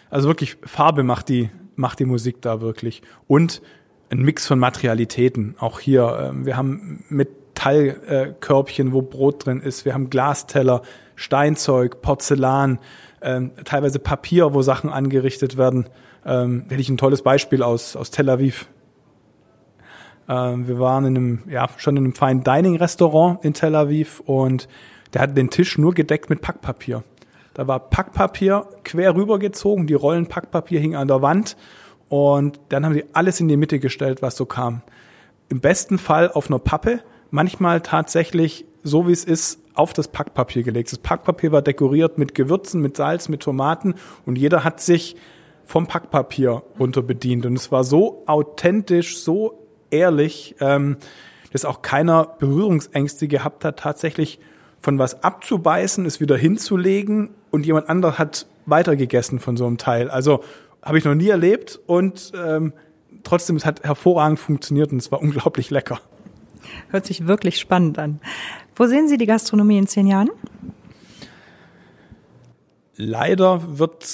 also 0.10 0.30
wirklich 0.30 0.56
Farbe 0.64 1.04
macht 1.04 1.28
die 1.28 1.50
macht 1.76 2.00
die 2.00 2.06
Musik 2.06 2.42
da 2.42 2.62
wirklich. 2.62 3.02
Und 3.28 3.62
ein 4.10 4.22
Mix 4.22 4.46
von 4.46 4.60
Materialitäten. 4.60 5.56
Auch 5.60 5.80
hier, 5.80 6.30
ähm, 6.30 6.46
wir 6.46 6.56
haben 6.56 7.04
Metallkörbchen, 7.10 8.94
wo 8.94 9.02
Brot 9.02 9.46
drin 9.46 9.62
ist. 9.62 9.86
Wir 9.86 9.94
haben 9.94 10.10
Glasteller, 10.10 10.84
Steinzeug, 11.16 12.02
Porzellan, 12.02 12.80
ähm, 13.22 13.52
teilweise 13.66 14.00
Papier, 14.00 14.54
wo 14.54 14.62
Sachen 14.62 14.90
angerichtet 14.90 15.58
werden. 15.58 15.88
Ähm, 16.26 16.66
hätte 16.70 16.82
ich 16.82 16.90
ein 16.90 16.98
tolles 16.98 17.22
Beispiel 17.22 17.64
aus, 17.64 17.96
aus 17.96 18.12
Tel 18.12 18.30
Aviv. 18.30 18.68
wir 20.26 20.80
waren 20.80 21.06
in 21.06 21.18
einem, 21.18 21.40
ja, 21.50 21.68
schon 21.76 21.98
in 21.98 22.06
einem 22.06 22.16
Fine 22.16 22.44
Dining 22.44 22.78
Restaurant 22.78 23.44
in 23.44 23.54
Tel 23.54 23.76
Aviv 23.76 24.22
und 24.22 24.70
der 25.14 25.22
hat 25.22 25.38
den 25.38 25.50
Tisch 25.50 25.78
nur 25.78 25.94
gedeckt 25.94 26.30
mit 26.30 26.40
Packpapier. 26.40 27.04
Da 27.54 27.68
war 27.68 27.80
Packpapier 27.80 28.68
quer 28.84 29.16
rübergezogen, 29.16 29.88
die 29.88 29.94
Rollen 29.94 30.28
Packpapier 30.28 30.80
hingen 30.80 30.96
an 30.96 31.08
der 31.08 31.22
Wand 31.22 31.56
und 32.10 32.60
dann 32.70 32.86
haben 32.86 32.94
sie 32.94 33.06
alles 33.14 33.40
in 33.40 33.48
die 33.48 33.58
Mitte 33.58 33.80
gestellt, 33.80 34.22
was 34.22 34.36
so 34.36 34.46
kam. 34.46 34.82
Im 35.50 35.60
besten 35.60 35.98
Fall 35.98 36.32
auf 36.32 36.50
einer 36.50 36.60
Pappe, 36.60 37.02
manchmal 37.30 37.82
tatsächlich 37.82 38.66
so 38.84 39.08
wie 39.08 39.12
es 39.12 39.24
ist, 39.24 39.60
auf 39.76 39.94
das 39.94 40.10
Packpapier 40.10 40.64
gelegt. 40.64 40.92
Das 40.92 41.00
Packpapier 41.00 41.52
war 41.52 41.62
dekoriert 41.62 42.18
mit 42.18 42.36
Gewürzen, 42.36 42.82
mit 42.82 42.98
Salz, 42.98 43.30
mit 43.30 43.42
Tomaten 43.42 43.96
und 44.26 44.38
jeder 44.38 44.64
hat 44.64 44.82
sich 44.82 45.16
vom 45.66 45.88
Packpapier 45.88 46.64
runter 46.80 47.02
bedient. 47.02 47.46
Und 47.46 47.56
es 47.56 47.72
war 47.72 47.84
so 47.84 48.24
authentisch, 48.28 49.18
so 49.18 49.66
ehrlich, 49.90 50.56
ähm, 50.60 50.98
dass 51.52 51.66
auch 51.66 51.82
keiner 51.82 52.26
Berührungsängste 52.40 53.28
gehabt 53.28 53.64
hat, 53.64 53.80
tatsächlich 53.80 54.40
von 54.84 55.00
was 55.00 55.24
abzubeißen, 55.24 56.06
es 56.06 56.20
wieder 56.20 56.38
hinzulegen 56.38 57.30
und 57.52 57.66
jemand 57.66 57.90
anderes 57.90 58.20
hat 58.20 58.48
weitergegessen 58.66 59.40
von 59.40 59.56
so 59.56 59.66
einem 59.66 59.78
Teil. 59.78 60.12
Also 60.12 60.44
habe 60.82 60.98
ich 60.98 61.06
noch 61.06 61.16
nie 61.16 61.30
erlebt 61.30 61.80
und 61.88 62.34
ähm, 62.36 62.74
trotzdem, 63.24 63.56
es 63.56 63.66
hat 63.66 63.84
hervorragend 63.84 64.40
funktioniert 64.40 64.92
und 64.92 64.98
es 64.98 65.12
war 65.12 65.22
unglaublich 65.22 65.72
lecker. 65.72 66.00
Hört 66.90 67.06
sich 67.06 67.28
wirklich 67.28 67.60
spannend 67.60 67.98
an. 67.98 68.20
Wo 68.76 68.86
sehen 68.86 69.08
Sie 69.08 69.18
die 69.18 69.26
Gastronomie 69.26 69.78
in 69.78 69.88
zehn 69.88 70.06
Jahren? 70.06 70.30
Leider 72.96 73.80
wird 73.80 74.06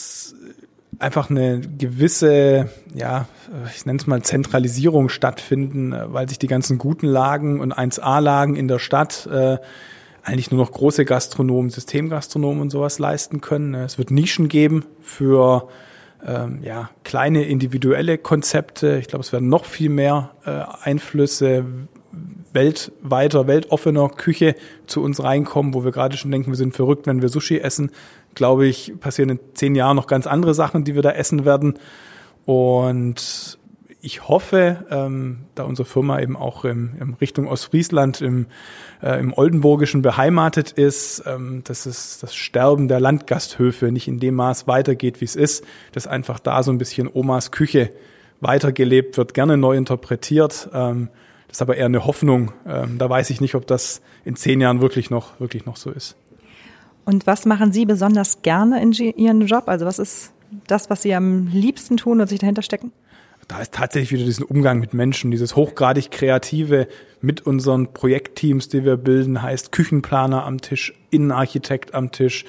einfach 0.99 1.29
eine 1.29 1.61
gewisse, 1.61 2.69
ja, 2.93 3.27
ich 3.75 3.85
nenne 3.85 3.99
es 3.99 4.07
mal 4.07 4.21
Zentralisierung 4.21 5.09
stattfinden, 5.09 5.95
weil 6.13 6.29
sich 6.29 6.39
die 6.39 6.47
ganzen 6.47 6.77
guten 6.77 7.07
Lagen 7.07 7.59
und 7.59 7.73
1A-Lagen 7.73 8.55
in 8.55 8.67
der 8.67 8.79
Stadt 8.79 9.27
äh, 9.31 9.57
eigentlich 10.29 10.51
nur 10.51 10.63
noch 10.63 10.71
große 10.71 11.05
Gastronomen, 11.05 11.69
Systemgastronomen 11.69 12.61
und 12.61 12.69
sowas 12.69 12.99
leisten 12.99 13.41
können. 13.41 13.73
Es 13.73 13.97
wird 13.97 14.11
Nischen 14.11 14.47
geben 14.47 14.85
für 15.01 15.67
ähm, 16.25 16.59
ja, 16.63 16.89
kleine 17.03 17.43
individuelle 17.43 18.17
Konzepte. 18.17 18.97
Ich 18.99 19.07
glaube, 19.07 19.23
es 19.23 19.33
werden 19.33 19.49
noch 19.49 19.65
viel 19.65 19.89
mehr 19.89 20.31
äh, 20.45 20.61
Einflüsse 20.83 21.65
weltweiter, 22.51 23.47
weltoffener 23.47 24.09
Küche 24.09 24.55
zu 24.87 25.03
uns 25.03 25.23
reinkommen, 25.23 25.73
wo 25.73 25.83
wir 25.83 25.91
gerade 25.91 26.17
schon 26.17 26.31
denken, 26.31 26.51
wir 26.51 26.57
sind 26.57 26.75
verrückt, 26.75 27.07
wenn 27.07 27.21
wir 27.21 27.29
Sushi 27.29 27.59
essen. 27.59 27.91
Glaube 28.35 28.67
ich, 28.67 28.93
passieren 28.99 29.29
in 29.29 29.39
zehn 29.53 29.75
Jahren 29.75 29.95
noch 29.95 30.07
ganz 30.07 30.27
andere 30.27 30.53
Sachen, 30.53 30.83
die 30.83 30.95
wir 30.95 31.01
da 31.01 31.11
essen 31.11 31.45
werden. 31.45 31.75
Und 32.45 33.58
ich 34.01 34.27
hoffe, 34.27 34.85
ähm, 34.89 35.39
da 35.55 35.63
unsere 35.63 35.85
Firma 35.85 36.21
eben 36.21 36.37
auch 36.37 36.63
im, 36.63 36.91
im 36.99 37.15
Richtung 37.15 37.47
Ostfriesland, 37.47 38.21
im, 38.21 38.47
äh, 39.01 39.19
im 39.19 39.33
Oldenburgischen 39.33 40.01
beheimatet 40.01 40.71
ist, 40.71 41.23
ähm, 41.25 41.63
dass 41.65 41.85
es 41.85 42.19
das 42.19 42.33
Sterben 42.33 42.87
der 42.87 43.01
Landgasthöfe 43.01 43.91
nicht 43.91 44.07
in 44.07 44.19
dem 44.19 44.35
Maß 44.35 44.67
weitergeht, 44.67 45.19
wie 45.19 45.25
es 45.25 45.35
ist, 45.35 45.65
dass 45.91 46.07
einfach 46.07 46.39
da 46.39 46.63
so 46.63 46.71
ein 46.71 46.77
bisschen 46.77 47.09
Omas 47.11 47.51
Küche 47.51 47.91
weitergelebt 48.39 49.17
wird, 49.17 49.33
gerne 49.33 49.57
neu 49.57 49.75
interpretiert. 49.75 50.69
Ähm, 50.73 51.09
das 51.49 51.57
ist 51.57 51.61
aber 51.61 51.75
eher 51.75 51.87
eine 51.87 52.05
Hoffnung. 52.05 52.53
Ähm, 52.65 52.99
da 52.99 53.09
weiß 53.09 53.29
ich 53.31 53.41
nicht, 53.41 53.55
ob 53.55 53.67
das 53.67 54.01
in 54.23 54.37
zehn 54.37 54.61
Jahren 54.61 54.79
wirklich 54.79 55.09
noch, 55.09 55.37
wirklich 55.41 55.65
noch 55.65 55.75
so 55.75 55.91
ist. 55.91 56.15
Und 57.03 57.27
was 57.27 57.45
machen 57.45 57.73
Sie 57.73 57.85
besonders 57.85 58.43
gerne 58.43 58.81
in 58.81 58.91
Ihrem 58.91 59.41
Job? 59.41 59.63
Also 59.65 59.85
was 59.85 59.99
ist 59.99 60.31
das, 60.67 60.89
was 60.89 61.01
Sie 61.01 61.13
am 61.13 61.47
liebsten 61.47 61.97
tun 61.97 62.21
und 62.21 62.27
sich 62.27 62.39
dahinter 62.39 62.61
stecken? 62.61 62.93
Da 63.49 63.59
ist 63.59 63.73
tatsächlich 63.73 64.11
wieder 64.11 64.25
diesen 64.25 64.45
Umgang 64.45 64.79
mit 64.79 64.93
Menschen, 64.93 65.31
dieses 65.31 65.55
hochgradig 65.55 66.11
kreative 66.11 66.87
mit 67.19 67.45
unseren 67.47 67.91
Projektteams, 67.93 68.69
die 68.69 68.85
wir 68.85 68.95
bilden, 68.95 69.41
heißt 69.41 69.71
Küchenplaner 69.71 70.45
am 70.45 70.61
Tisch, 70.61 70.93
Innenarchitekt 71.09 71.95
am 71.95 72.11
Tisch, 72.11 72.45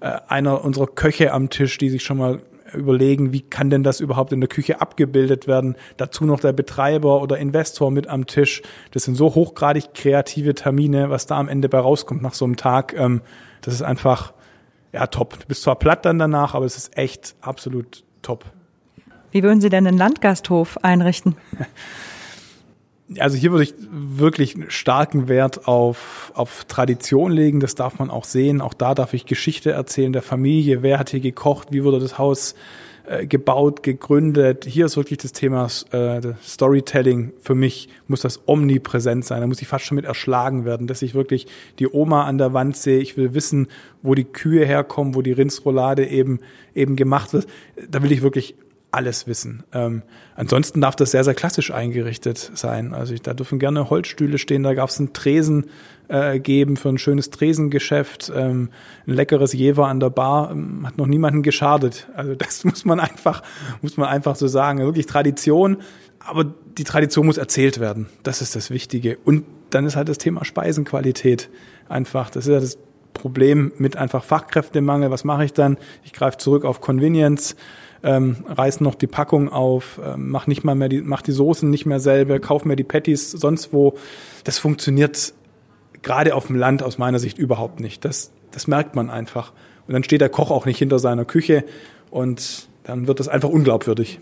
äh, 0.00 0.18
einer 0.26 0.64
unserer 0.64 0.88
Köche 0.88 1.32
am 1.32 1.50
Tisch, 1.50 1.78
die 1.78 1.88
sich 1.88 2.02
schon 2.02 2.18
mal 2.18 2.42
überlegen, 2.74 3.32
wie 3.32 3.42
kann 3.42 3.70
denn 3.70 3.84
das 3.84 4.00
überhaupt 4.00 4.32
in 4.32 4.40
der 4.40 4.48
Küche 4.48 4.80
abgebildet 4.80 5.46
werden. 5.46 5.76
Dazu 5.96 6.24
noch 6.24 6.40
der 6.40 6.52
Betreiber 6.52 7.22
oder 7.22 7.38
Investor 7.38 7.92
mit 7.92 8.08
am 8.08 8.26
Tisch. 8.26 8.62
Das 8.90 9.04
sind 9.04 9.14
so 9.14 9.36
hochgradig 9.36 9.94
kreative 9.94 10.54
Termine, 10.54 11.10
was 11.10 11.26
da 11.26 11.38
am 11.38 11.48
Ende 11.48 11.68
bei 11.68 11.78
rauskommt 11.78 12.22
nach 12.22 12.34
so 12.34 12.44
einem 12.44 12.56
Tag. 12.56 12.92
Ähm, 12.96 13.22
das 13.60 13.74
ist 13.74 13.82
einfach, 13.82 14.32
ja, 14.92 15.06
top. 15.06 15.38
Du 15.38 15.46
bist 15.46 15.62
zwar 15.62 15.76
platt 15.76 16.04
dann 16.04 16.18
danach, 16.18 16.54
aber 16.54 16.64
es 16.64 16.76
ist 16.76 16.98
echt 16.98 17.36
absolut 17.40 18.02
top. 18.22 18.44
Wie 19.32 19.42
würden 19.42 19.60
Sie 19.60 19.68
denn 19.68 19.86
einen 19.86 19.98
Landgasthof 19.98 20.78
einrichten? 20.82 21.36
Also 23.18 23.36
hier 23.36 23.50
würde 23.50 23.64
ich 23.64 23.74
wirklich 23.90 24.56
starken 24.68 25.26
Wert 25.26 25.66
auf, 25.66 26.30
auf 26.36 26.64
Tradition 26.66 27.32
legen. 27.32 27.58
Das 27.58 27.74
darf 27.74 27.98
man 27.98 28.08
auch 28.08 28.24
sehen. 28.24 28.60
Auch 28.60 28.74
da 28.74 28.94
darf 28.94 29.14
ich 29.14 29.26
Geschichte 29.26 29.72
erzählen 29.72 30.12
der 30.12 30.22
Familie. 30.22 30.82
Wer 30.82 31.00
hat 31.00 31.10
hier 31.10 31.18
gekocht? 31.18 31.68
Wie 31.72 31.82
wurde 31.82 31.98
das 31.98 32.18
Haus 32.18 32.54
äh, 33.08 33.26
gebaut, 33.26 33.82
gegründet? 33.82 34.64
Hier 34.64 34.86
ist 34.86 34.96
wirklich 34.96 35.18
das 35.18 35.32
Thema 35.32 35.66
äh, 35.90 36.20
Storytelling. 36.40 37.32
Für 37.40 37.56
mich 37.56 37.88
muss 38.06 38.20
das 38.20 38.42
omnipräsent 38.46 39.24
sein. 39.24 39.40
Da 39.40 39.48
muss 39.48 39.60
ich 39.60 39.66
fast 39.66 39.86
schon 39.86 39.96
mit 39.96 40.04
erschlagen 40.04 40.64
werden, 40.64 40.86
dass 40.86 41.02
ich 41.02 41.12
wirklich 41.12 41.48
die 41.80 41.88
Oma 41.88 42.26
an 42.26 42.38
der 42.38 42.52
Wand 42.52 42.76
sehe. 42.76 43.00
Ich 43.00 43.16
will 43.16 43.34
wissen, 43.34 43.66
wo 44.02 44.14
die 44.14 44.22
Kühe 44.22 44.64
herkommen, 44.64 45.16
wo 45.16 45.22
die 45.22 45.32
Rindsroulade 45.32 46.06
eben, 46.06 46.38
eben 46.76 46.94
gemacht 46.94 47.32
wird. 47.32 47.48
Da 47.90 48.04
will 48.04 48.12
ich 48.12 48.22
wirklich 48.22 48.54
alles 48.92 49.26
wissen. 49.26 49.62
Ähm, 49.72 50.02
ansonsten 50.34 50.80
darf 50.80 50.96
das 50.96 51.12
sehr, 51.12 51.24
sehr 51.24 51.34
klassisch 51.34 51.70
eingerichtet 51.70 52.50
sein. 52.54 52.92
Also 52.92 53.14
ich, 53.14 53.22
da 53.22 53.34
dürfen 53.34 53.58
gerne 53.58 53.90
Holzstühle 53.90 54.38
stehen, 54.38 54.62
da 54.62 54.74
darf 54.74 54.90
es 54.90 54.98
einen 54.98 55.12
Tresen 55.12 55.66
äh, 56.08 56.40
geben 56.40 56.76
für 56.76 56.88
ein 56.88 56.98
schönes 56.98 57.30
Tresengeschäft. 57.30 58.32
Ähm, 58.34 58.70
ein 59.06 59.14
leckeres 59.14 59.52
Jever 59.52 59.86
an 59.86 60.00
der 60.00 60.10
Bar 60.10 60.50
ähm, 60.50 60.86
hat 60.86 60.98
noch 60.98 61.06
niemanden 61.06 61.42
geschadet. 61.42 62.08
Also 62.14 62.34
das 62.38 62.64
muss 62.64 62.84
man 62.84 63.00
einfach, 63.00 63.42
muss 63.80 63.96
man 63.96 64.08
einfach 64.08 64.36
so 64.36 64.48
sagen. 64.48 64.80
Wirklich 64.80 65.06
Tradition, 65.06 65.78
aber 66.18 66.44
die 66.44 66.84
Tradition 66.84 67.26
muss 67.26 67.38
erzählt 67.38 67.80
werden. 67.80 68.08
Das 68.22 68.42
ist 68.42 68.56
das 68.56 68.70
Wichtige. 68.70 69.18
Und 69.24 69.44
dann 69.70 69.86
ist 69.86 69.96
halt 69.96 70.08
das 70.08 70.18
Thema 70.18 70.44
Speisenqualität 70.44 71.48
einfach. 71.88 72.30
Das 72.30 72.46
ist 72.46 72.52
ja 72.52 72.60
das 72.60 72.78
Problem 73.14 73.72
mit 73.78 73.96
einfach 73.96 74.24
Fachkräftemangel. 74.24 75.10
Was 75.10 75.24
mache 75.24 75.44
ich 75.44 75.52
dann? 75.52 75.76
Ich 76.04 76.12
greife 76.12 76.38
zurück 76.38 76.64
auf 76.64 76.80
Convenience 76.80 77.56
ähm, 78.02 78.44
reiß 78.46 78.80
noch 78.80 78.94
die 78.94 79.06
Packung 79.06 79.48
auf, 79.48 80.00
ähm, 80.04 80.30
mach 80.30 80.46
nicht 80.46 80.64
mal 80.64 80.74
mehr 80.74 80.88
die, 80.88 81.02
mach 81.02 81.22
die 81.22 81.32
Soßen 81.32 81.68
nicht 81.68 81.86
mehr 81.86 82.00
selber, 82.00 82.38
kauf 82.40 82.64
mir 82.64 82.76
die 82.76 82.84
Patties 82.84 83.30
sonst 83.30 83.72
wo. 83.72 83.96
Das 84.44 84.58
funktioniert 84.58 85.34
gerade 86.02 86.34
auf 86.34 86.46
dem 86.46 86.56
Land 86.56 86.82
aus 86.82 86.98
meiner 86.98 87.18
Sicht 87.18 87.38
überhaupt 87.38 87.80
nicht. 87.80 88.04
Das, 88.04 88.32
das 88.50 88.66
merkt 88.66 88.94
man 88.94 89.10
einfach. 89.10 89.52
Und 89.86 89.94
dann 89.94 90.04
steht 90.04 90.20
der 90.20 90.28
Koch 90.28 90.50
auch 90.50 90.66
nicht 90.66 90.78
hinter 90.78 90.98
seiner 90.98 91.24
Küche 91.24 91.64
und 92.10 92.68
dann 92.84 93.06
wird 93.06 93.20
das 93.20 93.28
einfach 93.28 93.48
unglaubwürdig. 93.48 94.20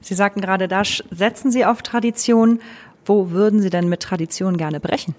Sie 0.00 0.14
sagten 0.14 0.40
gerade, 0.40 0.68
da 0.68 0.82
setzen 0.84 1.50
Sie 1.50 1.64
auf 1.64 1.82
Tradition. 1.82 2.60
Wo 3.06 3.30
würden 3.30 3.60
Sie 3.60 3.70
denn 3.70 3.88
mit 3.88 4.00
Tradition 4.00 4.56
gerne 4.56 4.80
brechen? 4.80 5.14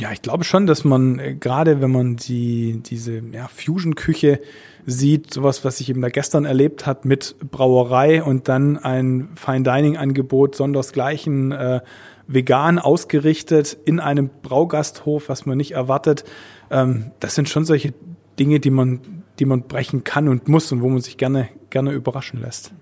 Ja, 0.00 0.12
ich 0.12 0.22
glaube 0.22 0.44
schon, 0.44 0.66
dass 0.66 0.82
man 0.82 1.18
äh, 1.18 1.34
gerade, 1.34 1.82
wenn 1.82 1.90
man 1.90 2.16
die 2.16 2.80
diese 2.82 3.20
ja, 3.32 3.48
Fusion-Küche 3.48 4.40
sieht, 4.86 5.34
sowas, 5.34 5.62
was 5.62 5.76
sich 5.76 5.90
eben 5.90 6.00
da 6.00 6.08
gestern 6.08 6.46
erlebt 6.46 6.86
hat 6.86 7.04
mit 7.04 7.36
Brauerei 7.50 8.22
und 8.22 8.48
dann 8.48 8.78
ein 8.78 9.28
Fine 9.34 9.62
Dining 9.62 9.98
Angebot 9.98 10.54
sondersgleichen 10.54 11.52
äh, 11.52 11.80
vegan 12.26 12.78
ausgerichtet 12.78 13.76
in 13.84 14.00
einem 14.00 14.30
Braugasthof, 14.40 15.28
was 15.28 15.44
man 15.44 15.58
nicht 15.58 15.72
erwartet. 15.72 16.24
Ähm, 16.70 17.10
das 17.20 17.34
sind 17.34 17.50
schon 17.50 17.66
solche 17.66 17.92
Dinge, 18.38 18.58
die 18.58 18.70
man, 18.70 19.24
die 19.38 19.44
man 19.44 19.64
brechen 19.64 20.02
kann 20.02 20.28
und 20.28 20.48
muss 20.48 20.72
und 20.72 20.80
wo 20.80 20.88
man 20.88 21.02
sich 21.02 21.18
gerne, 21.18 21.50
gerne 21.68 21.92
überraschen 21.92 22.40
lässt. 22.40 22.72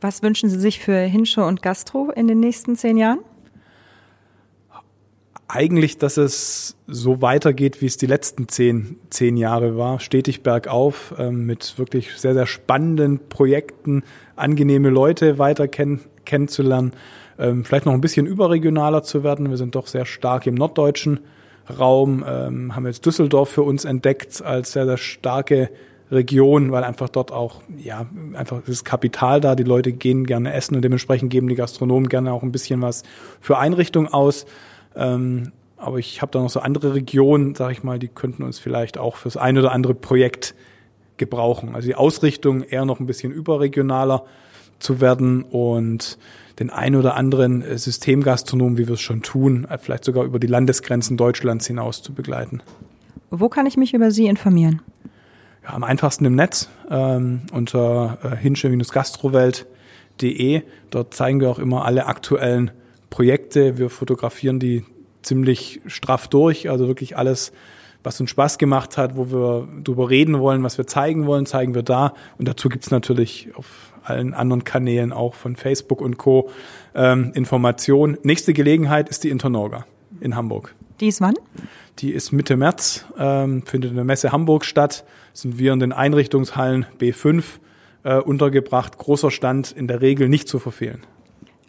Was 0.00 0.22
wünschen 0.22 0.48
Sie 0.48 0.58
sich 0.58 0.80
für 0.80 0.96
Hinsche 0.96 1.44
und 1.44 1.60
Gastro 1.60 2.10
in 2.10 2.26
den 2.26 2.40
nächsten 2.40 2.74
zehn 2.74 2.96
Jahren? 2.96 3.18
Eigentlich, 5.50 5.98
dass 5.98 6.16
es 6.16 6.76
so 6.86 7.22
weitergeht, 7.22 7.80
wie 7.82 7.86
es 7.86 7.96
die 7.96 8.06
letzten 8.06 8.48
zehn, 8.48 8.96
zehn 9.10 9.36
Jahre 9.36 9.76
war, 9.76 10.00
stetig 10.00 10.42
bergauf, 10.42 11.14
ähm, 11.18 11.46
mit 11.46 11.78
wirklich 11.78 12.12
sehr, 12.16 12.34
sehr 12.34 12.46
spannenden 12.46 13.20
Projekten, 13.28 14.02
angenehme 14.36 14.90
Leute 14.90 15.38
weiter 15.38 15.68
kenn 15.68 16.00
kennenzulernen, 16.24 16.92
ähm, 17.38 17.64
vielleicht 17.64 17.86
noch 17.86 17.94
ein 17.94 18.00
bisschen 18.00 18.26
überregionaler 18.26 19.02
zu 19.02 19.24
werden. 19.24 19.50
Wir 19.50 19.56
sind 19.56 19.74
doch 19.74 19.86
sehr 19.86 20.04
stark 20.04 20.46
im 20.46 20.54
norddeutschen 20.54 21.20
Raum, 21.78 22.24
ähm, 22.26 22.76
haben 22.76 22.86
jetzt 22.86 23.04
Düsseldorf 23.06 23.48
für 23.48 23.62
uns 23.62 23.84
entdeckt 23.84 24.42
als 24.42 24.72
sehr, 24.72 24.86
sehr 24.86 24.98
starke 24.98 25.70
Region, 26.10 26.72
weil 26.72 26.84
einfach 26.84 27.08
dort 27.08 27.32
auch, 27.32 27.62
ja, 27.78 28.06
einfach 28.34 28.62
das 28.66 28.84
Kapital 28.84 29.40
da, 29.40 29.54
die 29.54 29.62
Leute 29.62 29.92
gehen 29.92 30.26
gerne 30.26 30.52
essen 30.52 30.74
und 30.74 30.82
dementsprechend 30.82 31.30
geben 31.30 31.48
die 31.48 31.54
Gastronomen 31.54 32.08
gerne 32.08 32.32
auch 32.32 32.42
ein 32.42 32.52
bisschen 32.52 32.82
was 32.82 33.04
für 33.40 33.58
Einrichtungen 33.58 34.12
aus. 34.12 34.46
Ähm, 34.96 35.52
aber 35.76 35.98
ich 35.98 36.20
habe 36.20 36.32
da 36.32 36.40
noch 36.40 36.50
so 36.50 36.60
andere 36.60 36.94
Regionen, 36.94 37.54
sage 37.54 37.72
ich 37.72 37.82
mal, 37.82 37.98
die 37.98 38.08
könnten 38.08 38.42
uns 38.42 38.58
vielleicht 38.58 38.98
auch 38.98 39.16
fürs 39.16 39.36
ein 39.36 39.56
oder 39.56 39.72
andere 39.72 39.94
Projekt 39.94 40.54
gebrauchen. 41.16 41.74
Also 41.74 41.88
die 41.88 41.94
Ausrichtung 41.94 42.62
eher 42.62 42.84
noch 42.84 43.00
ein 43.00 43.06
bisschen 43.06 43.32
überregionaler 43.32 44.24
zu 44.78 45.00
werden 45.00 45.42
und 45.42 46.18
den 46.58 46.70
ein 46.70 46.96
oder 46.96 47.14
anderen 47.14 47.78
Systemgastronom, 47.78 48.76
wie 48.76 48.88
wir 48.88 48.94
es 48.94 49.00
schon 49.00 49.22
tun, 49.22 49.66
vielleicht 49.80 50.04
sogar 50.04 50.24
über 50.24 50.38
die 50.38 50.46
Landesgrenzen 50.46 51.16
Deutschlands 51.16 51.66
hinaus 51.66 52.02
zu 52.02 52.12
begleiten. 52.12 52.62
Wo 53.30 53.48
kann 53.48 53.66
ich 53.66 53.76
mich 53.76 53.94
über 53.94 54.10
Sie 54.10 54.26
informieren? 54.26 54.82
Ja, 55.62 55.74
am 55.74 55.84
einfachsten 55.84 56.26
im 56.26 56.34
Netz 56.34 56.68
ähm, 56.90 57.42
unter 57.52 58.18
äh, 58.22 58.34
hinsche-gastrowelt.de. 58.36 60.62
Dort 60.90 61.14
zeigen 61.14 61.40
wir 61.40 61.48
auch 61.48 61.58
immer 61.58 61.84
alle 61.84 62.06
aktuellen 62.06 62.72
Projekte. 63.10 63.76
Wir 63.78 63.90
fotografieren 63.90 64.58
die 64.58 64.84
ziemlich 65.22 65.80
straff 65.86 66.28
durch, 66.28 66.70
also 66.70 66.86
wirklich 66.86 67.16
alles 67.18 67.52
was 68.02 68.20
uns 68.20 68.30
Spaß 68.30 68.58
gemacht 68.58 68.96
hat, 68.96 69.16
wo 69.16 69.30
wir 69.30 69.68
drüber 69.84 70.08
reden 70.08 70.38
wollen, 70.38 70.62
was 70.62 70.78
wir 70.78 70.86
zeigen 70.86 71.26
wollen, 71.26 71.46
zeigen 71.46 71.74
wir 71.74 71.82
da. 71.82 72.14
Und 72.38 72.48
dazu 72.48 72.68
gibt's 72.68 72.90
natürlich 72.90 73.50
auf 73.56 73.92
allen 74.02 74.34
anderen 74.34 74.64
Kanälen 74.64 75.12
auch 75.12 75.34
von 75.34 75.56
Facebook 75.56 76.00
und 76.00 76.16
Co. 76.16 76.50
Ähm, 76.94 77.32
Informationen. 77.34 78.16
Nächste 78.22 78.52
Gelegenheit 78.52 79.08
ist 79.08 79.24
die 79.24 79.28
Internorga 79.28 79.84
in 80.20 80.34
Hamburg. 80.34 80.74
Die 81.00 81.08
ist 81.08 81.20
wann? 81.20 81.34
Die 81.98 82.12
ist 82.12 82.32
Mitte 82.32 82.56
März, 82.56 83.04
ähm, 83.18 83.62
findet 83.66 83.90
in 83.90 83.96
der 83.96 84.04
Messe 84.04 84.32
Hamburg 84.32 84.64
statt. 84.64 85.04
Sind 85.32 85.58
wir 85.58 85.72
in 85.72 85.80
den 85.80 85.92
Einrichtungshallen 85.92 86.86
B5 86.98 87.44
äh, 88.02 88.16
untergebracht. 88.16 88.96
Großer 88.98 89.30
Stand, 89.30 89.72
in 89.72 89.86
der 89.86 90.00
Regel 90.00 90.28
nicht 90.28 90.48
zu 90.48 90.58
verfehlen. 90.58 91.02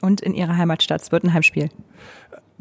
Und 0.02 0.22
in 0.22 0.34
Ihrer 0.34 0.58
Heimatstadt, 0.58 1.02
es 1.02 1.12
wird 1.12 1.24
ein 1.24 1.34
Heimspiel. 1.34 1.70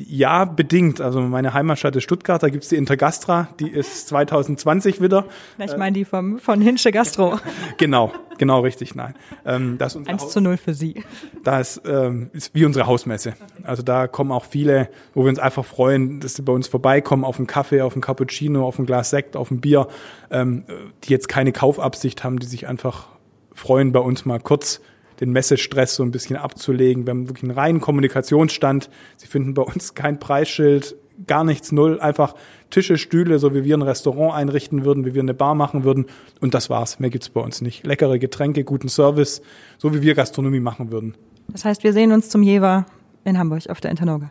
Ja, 0.08 0.44
bedingt. 0.44 1.00
Also 1.00 1.20
meine 1.20 1.52
Heimatstadt 1.52 1.94
ist 1.96 2.04
Stuttgart, 2.04 2.42
da 2.42 2.48
gibt's 2.48 2.68
die 2.68 2.76
Intergastra, 2.76 3.48
die 3.58 3.68
ist 3.68 4.08
2020 4.08 5.00
wieder. 5.00 5.26
Ich 5.58 5.76
meine 5.76 5.92
die 5.92 6.04
vom, 6.04 6.38
von 6.38 6.60
Hinsche 6.60 6.90
Gastro. 6.90 7.38
genau, 7.76 8.12
genau 8.38 8.60
richtig, 8.60 8.94
nein. 8.94 9.14
Ähm, 9.44 9.76
das 9.78 9.96
ist 9.96 10.08
1 10.08 10.30
zu 10.30 10.40
0 10.40 10.56
für 10.56 10.74
Sie. 10.74 11.02
Da 11.44 11.60
ist, 11.60 11.82
ähm, 11.86 12.30
ist 12.32 12.54
wie 12.54 12.64
unsere 12.64 12.86
Hausmesse. 12.86 13.34
Also 13.62 13.82
da 13.82 14.06
kommen 14.06 14.32
auch 14.32 14.44
viele, 14.44 14.88
wo 15.14 15.24
wir 15.24 15.28
uns 15.28 15.38
einfach 15.38 15.64
freuen, 15.64 16.20
dass 16.20 16.34
sie 16.34 16.42
bei 16.42 16.52
uns 16.52 16.68
vorbeikommen 16.68 17.24
auf 17.24 17.38
einen 17.38 17.46
Kaffee, 17.46 17.82
auf 17.82 17.92
einen 17.92 18.02
Cappuccino, 18.02 18.66
auf 18.66 18.78
ein 18.78 18.86
Glas 18.86 19.10
Sekt, 19.10 19.36
auf 19.36 19.50
ein 19.50 19.60
Bier, 19.60 19.88
ähm, 20.30 20.64
die 21.04 21.10
jetzt 21.10 21.28
keine 21.28 21.52
Kaufabsicht 21.52 22.24
haben, 22.24 22.38
die 22.38 22.46
sich 22.46 22.66
einfach 22.66 23.08
freuen, 23.54 23.92
bei 23.92 24.00
uns 24.00 24.24
mal 24.24 24.40
kurz 24.40 24.80
den 25.20 25.30
Messestress 25.30 25.94
so 25.94 26.02
ein 26.02 26.10
bisschen 26.10 26.36
abzulegen. 26.36 27.06
Wir 27.06 27.10
haben 27.10 27.28
wirklich 27.28 27.44
einen 27.44 27.58
reinen 27.58 27.80
Kommunikationsstand. 27.80 28.90
Sie 29.16 29.26
finden 29.26 29.54
bei 29.54 29.62
uns 29.62 29.94
kein 29.94 30.18
Preisschild, 30.18 30.96
gar 31.26 31.44
nichts, 31.44 31.72
null. 31.72 32.00
Einfach 32.00 32.34
Tische, 32.70 32.96
Stühle, 32.98 33.38
so 33.38 33.54
wie 33.54 33.64
wir 33.64 33.76
ein 33.76 33.82
Restaurant 33.82 34.34
einrichten 34.34 34.84
würden, 34.84 35.04
wie 35.04 35.14
wir 35.14 35.22
eine 35.22 35.34
Bar 35.34 35.54
machen 35.54 35.84
würden. 35.84 36.06
Und 36.40 36.54
das 36.54 36.70
war's. 36.70 36.98
Mehr 36.98 37.10
gibt's 37.10 37.28
bei 37.28 37.40
uns 37.40 37.60
nicht. 37.60 37.86
Leckere 37.86 38.18
Getränke, 38.18 38.64
guten 38.64 38.88
Service, 38.88 39.42
so 39.78 39.94
wie 39.94 40.02
wir 40.02 40.14
Gastronomie 40.14 40.60
machen 40.60 40.90
würden. 40.90 41.14
Das 41.48 41.64
heißt, 41.64 41.84
wir 41.84 41.92
sehen 41.92 42.12
uns 42.12 42.28
zum 42.28 42.42
Jever 42.42 42.86
in 43.24 43.38
Hamburg 43.38 43.68
auf 43.68 43.80
der 43.80 43.90
Internoge. 43.90 44.30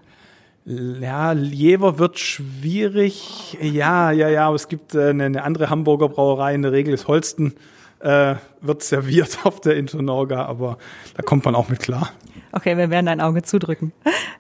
Ja, 0.66 1.34
Jever 1.34 2.00
wird 2.00 2.20
schwierig. 2.20 3.58
Ja, 3.62 4.12
ja, 4.12 4.30
ja, 4.30 4.48
aber 4.48 4.56
es 4.56 4.68
gibt 4.68 4.94
äh, 4.94 5.10
eine, 5.10 5.26
eine 5.26 5.44
andere 5.44 5.70
Hamburger 5.70 6.10
Brauerei, 6.10 6.54
in 6.54 6.62
der 6.62 6.72
Regel 6.72 6.94
ist 6.94 7.08
Holsten 7.08 7.54
äh, 8.00 8.36
wird 8.62 8.84
serviert 8.84 9.40
auf 9.44 9.62
der 9.62 9.76
Intonorga, 9.76 10.46
aber 10.46 10.78
da 11.16 11.24
kommt 11.24 11.46
man 11.46 11.56
auch 11.56 11.70
mit 11.70 11.80
klar. 11.80 12.12
Okay, 12.52 12.78
wir 12.78 12.90
werden 12.90 13.08
ein 13.08 13.22
Auge 13.22 13.44
zudrücken. 13.44 13.94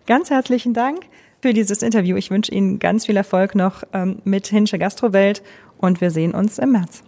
Ganz 0.07 0.29
herzlichen 0.29 0.73
Dank 0.73 1.05
für 1.41 1.53
dieses 1.53 1.83
Interview. 1.83 2.15
Ich 2.17 2.31
wünsche 2.31 2.51
Ihnen 2.51 2.79
ganz 2.79 3.05
viel 3.05 3.17
Erfolg 3.17 3.55
noch 3.55 3.83
ähm, 3.93 4.21
mit 4.23 4.47
Hinsche 4.47 4.79
Gastrowelt 4.79 5.43
und 5.77 6.01
wir 6.01 6.11
sehen 6.11 6.33
uns 6.33 6.57
im 6.57 6.71
März. 6.71 7.03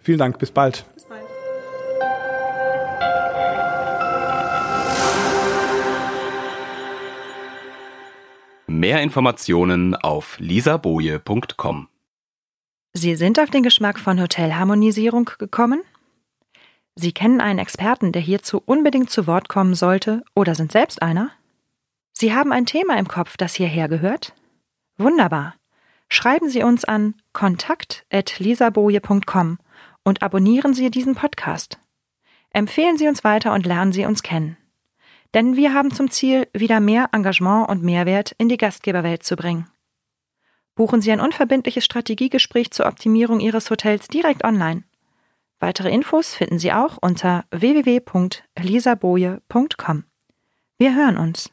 Vielen 0.00 0.18
Dank, 0.18 0.38
bis 0.38 0.50
bald. 0.50 0.84
Bis 0.94 1.04
bald. 1.04 1.22
Mehr 8.66 9.02
Informationen 9.02 9.94
auf 9.94 10.36
lisaboje.com. 10.38 11.88
Sie 12.98 13.14
sind 13.14 13.38
auf 13.38 13.48
den 13.48 13.62
Geschmack 13.62 14.00
von 14.00 14.20
Hotelharmonisierung 14.20 15.30
gekommen? 15.38 15.82
Sie 16.96 17.12
kennen 17.12 17.40
einen 17.40 17.60
Experten, 17.60 18.10
der 18.10 18.20
hierzu 18.20 18.60
unbedingt 18.66 19.08
zu 19.08 19.28
Wort 19.28 19.48
kommen 19.48 19.74
sollte, 19.74 20.24
oder 20.34 20.56
sind 20.56 20.72
selbst 20.72 21.00
einer? 21.00 21.30
Sie 22.12 22.34
haben 22.34 22.50
ein 22.50 22.66
Thema 22.66 22.98
im 22.98 23.06
Kopf, 23.06 23.36
das 23.36 23.54
hierher 23.54 23.88
gehört? 23.88 24.34
Wunderbar. 24.96 25.54
Schreiben 26.08 26.50
Sie 26.50 26.64
uns 26.64 26.84
an 26.84 27.14
kontakt.lisaboje.com 27.32 29.58
und 30.02 30.22
abonnieren 30.24 30.74
Sie 30.74 30.90
diesen 30.90 31.14
Podcast. 31.14 31.78
Empfehlen 32.50 32.98
Sie 32.98 33.06
uns 33.06 33.22
weiter 33.22 33.52
und 33.52 33.64
lernen 33.64 33.92
Sie 33.92 34.06
uns 34.06 34.24
kennen. 34.24 34.56
Denn 35.34 35.54
wir 35.54 35.72
haben 35.72 35.92
zum 35.92 36.10
Ziel, 36.10 36.48
wieder 36.52 36.80
mehr 36.80 37.10
Engagement 37.12 37.68
und 37.68 37.84
Mehrwert 37.84 38.34
in 38.38 38.48
die 38.48 38.56
Gastgeberwelt 38.56 39.22
zu 39.22 39.36
bringen. 39.36 39.68
Buchen 40.78 41.02
Sie 41.02 41.10
ein 41.10 41.20
unverbindliches 41.20 41.84
Strategiegespräch 41.84 42.70
zur 42.70 42.86
Optimierung 42.86 43.40
Ihres 43.40 43.68
Hotels 43.68 44.06
direkt 44.06 44.44
online. 44.44 44.84
Weitere 45.58 45.90
Infos 45.90 46.36
finden 46.36 46.60
Sie 46.60 46.72
auch 46.72 46.98
unter 47.00 47.46
www.lisaboje.com. 47.50 50.04
Wir 50.78 50.94
hören 50.94 51.16
uns. 51.16 51.50